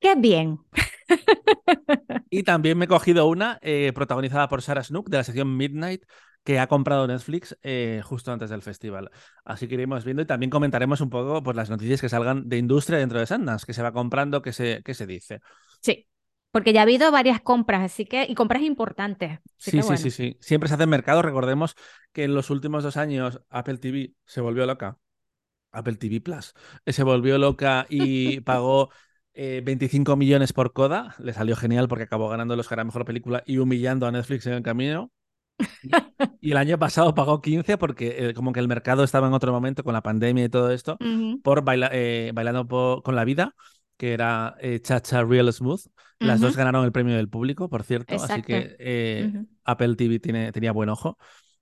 Qué 0.00 0.14
bien. 0.14 0.58
Y 2.30 2.42
también 2.42 2.78
me 2.78 2.84
he 2.84 2.88
cogido 2.88 3.26
una 3.26 3.58
eh, 3.62 3.92
protagonizada 3.94 4.48
por 4.48 4.62
Sarah 4.62 4.82
Snook 4.82 5.08
de 5.08 5.16
la 5.18 5.24
sección 5.24 5.56
Midnight 5.56 6.02
que 6.48 6.58
ha 6.58 6.66
comprado 6.66 7.06
Netflix 7.06 7.58
eh, 7.62 8.00
justo 8.02 8.32
antes 8.32 8.48
del 8.48 8.62
festival. 8.62 9.10
Así 9.44 9.68
que 9.68 9.74
iremos 9.74 10.02
viendo 10.06 10.22
y 10.22 10.26
también 10.26 10.48
comentaremos 10.50 11.02
un 11.02 11.10
poco 11.10 11.42
pues, 11.42 11.54
las 11.56 11.68
noticias 11.68 12.00
que 12.00 12.08
salgan 12.08 12.48
de 12.48 12.56
industria 12.56 12.98
dentro 12.98 13.18
de 13.20 13.26
Sundance, 13.26 13.66
que 13.66 13.74
se 13.74 13.82
va 13.82 13.92
comprando, 13.92 14.40
que 14.40 14.52
se, 14.54 14.82
que 14.82 14.94
se 14.94 15.06
dice. 15.06 15.40
Sí, 15.80 16.06
porque 16.50 16.72
ya 16.72 16.80
ha 16.80 16.82
habido 16.84 17.10
varias 17.12 17.40
compras, 17.40 17.82
así 17.82 18.06
que, 18.06 18.24
y 18.24 18.34
compras 18.34 18.62
importantes. 18.62 19.40
Así 19.60 19.70
Sí, 19.70 19.72
que 19.72 19.82
sí, 19.82 19.96
bueno. 19.96 19.96
sí, 19.96 20.10
sí. 20.10 20.36
Siempre 20.40 20.68
se 20.68 20.74
hace 20.76 20.86
mercado. 20.86 21.20
Recordemos 21.22 21.74
que 22.12 22.24
en 22.24 22.34
los 22.34 22.50
últimos 22.50 22.84
dos 22.84 22.96
años 22.96 23.40
Apple 23.50 23.78
TV 23.78 24.14
se 24.24 24.40
volvió 24.40 24.66
loca. 24.66 24.98
Apple 25.72 25.96
TV 25.96 26.20
Plus 26.20 26.54
eh, 26.86 26.92
se 26.92 27.04
volvió 27.04 27.38
loca 27.38 27.86
y 27.90 28.40
pagó 28.42 28.90
eh, 29.34 29.62
25 29.64 30.16
millones 30.16 30.52
por 30.52 30.72
Coda. 30.72 31.14
Le 31.20 31.32
salió 31.34 31.56
genial 31.56 31.88
porque 31.88 32.04
acabó 32.04 32.28
ganando 32.28 32.54
el 32.54 32.60
Oscar 32.60 32.80
a 32.80 32.84
Mejor 32.84 33.04
Película 33.04 33.42
y 33.46 33.58
humillando 33.58 34.06
a 34.06 34.12
Netflix 34.12 34.46
en 34.46 34.54
el 34.54 34.62
camino. 34.62 35.12
Y, 36.40 36.52
el 36.52 36.56
año 36.56 36.78
pasado 36.78 37.14
pagó 37.14 37.40
15 37.40 37.78
porque 37.78 38.28
eh, 38.30 38.34
como 38.34 38.52
que 38.52 38.60
el 38.60 38.68
mercado 38.68 39.04
estaba 39.04 39.26
en 39.26 39.32
otro 39.34 39.52
momento 39.52 39.82
con 39.84 39.92
la 39.92 40.02
pandemia 40.02 40.44
y 40.44 40.48
todo 40.48 40.70
esto 40.70 40.96
por 41.42 41.62
baila- 41.62 41.90
eh, 41.92 42.30
Bailando 42.34 43.02
con 43.02 43.16
la 43.16 43.24
Vida, 43.24 43.54
que 43.96 44.12
era 44.12 44.56
eh, 44.60 44.80
Chacha 44.80 45.24
Real 45.24 45.52
Smooth. 45.52 45.82
Las 46.20 46.40
dos 46.40 46.56
ganaron 46.56 46.84
el 46.84 46.90
premio 46.90 47.16
del 47.16 47.28
público, 47.28 47.68
por 47.68 47.84
cierto, 47.84 48.16
así 48.16 48.42
que 48.42 48.76
eh. 48.78 49.32
Apple 49.64 49.94
TV 49.94 50.18
tiene, 50.18 50.50
tenía 50.52 50.72
buen 50.72 50.88
ojo. 50.88 51.16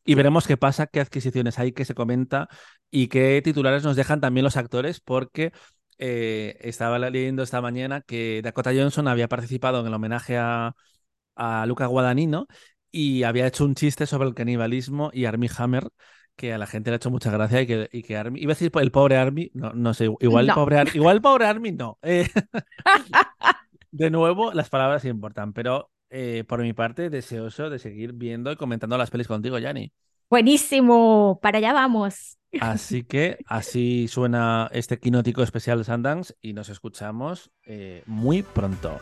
Y 0.04 0.14
veremos 0.14 0.46
qué 0.46 0.56
pasa, 0.56 0.86
qué 0.86 1.00
adquisiciones 1.00 1.58
hay, 1.58 1.72
qué 1.72 1.84
se 1.84 1.94
comenta 1.94 2.48
y 2.90 3.08
qué 3.08 3.42
titulares 3.42 3.82
nos 3.82 3.96
dejan 3.96 4.20
también 4.20 4.44
los 4.44 4.56
actores, 4.56 5.00
porque 5.00 5.52
eh, 5.98 6.56
estaba 6.60 6.98
leyendo 6.98 7.42
esta 7.42 7.60
mañana 7.60 8.02
que 8.02 8.40
Dakota 8.42 8.70
Johnson 8.74 9.08
había 9.08 9.28
participado 9.28 9.80
en 9.80 9.86
el 9.86 9.94
homenaje 9.94 10.38
a, 10.38 10.74
a 11.34 11.66
Luca 11.66 11.86
Guadagnino 11.86 12.46
y 12.90 13.22
había 13.24 13.46
hecho 13.46 13.64
un 13.64 13.74
chiste 13.74 14.06
sobre 14.06 14.28
el 14.28 14.34
canibalismo 14.34 15.10
y 15.12 15.24
Armie 15.26 15.50
Hammer, 15.58 15.88
que 16.36 16.52
a 16.52 16.58
la 16.58 16.66
gente 16.66 16.90
le 16.90 16.94
ha 16.94 16.96
hecho 16.96 17.10
mucha 17.10 17.30
gracia 17.30 17.62
y 17.62 17.66
que, 17.66 17.88
y 17.92 18.02
que 18.02 18.16
Armie, 18.16 18.42
iba 18.42 18.52
a 18.52 18.54
decir 18.54 18.70
el 18.74 18.90
pobre 18.90 19.16
Armie, 19.16 19.50
no, 19.54 19.72
no 19.72 19.94
sé, 19.94 20.10
igual 20.20 20.46
el 20.48 20.52
pobre, 20.54 20.78
Ar- 20.78 20.94
igual 20.96 21.16
el 21.16 21.22
pobre 21.22 21.46
Armie 21.46 21.72
no. 21.72 21.98
Eh, 22.02 22.28
de 23.90 24.10
nuevo, 24.10 24.52
las 24.52 24.68
palabras 24.68 25.04
importan, 25.04 25.52
pero 25.52 25.90
eh, 26.10 26.44
por 26.46 26.60
mi 26.62 26.72
parte, 26.72 27.10
deseoso 27.10 27.70
de 27.70 27.78
seguir 27.78 28.12
viendo 28.12 28.52
y 28.52 28.56
comentando 28.56 28.98
las 28.98 29.10
pelis 29.10 29.28
contigo, 29.28 29.58
Yanni. 29.58 29.92
Buenísimo, 30.28 31.38
para 31.42 31.58
allá 31.58 31.72
vamos. 31.72 32.36
Así 32.58 33.04
que 33.04 33.38
así 33.46 34.08
suena 34.08 34.68
este 34.72 34.98
quinótico 34.98 35.42
especial 35.42 35.84
Sundance 35.84 36.34
y 36.40 36.54
nos 36.54 36.68
escuchamos 36.70 37.50
eh, 37.64 38.02
muy 38.06 38.42
pronto. 38.42 38.98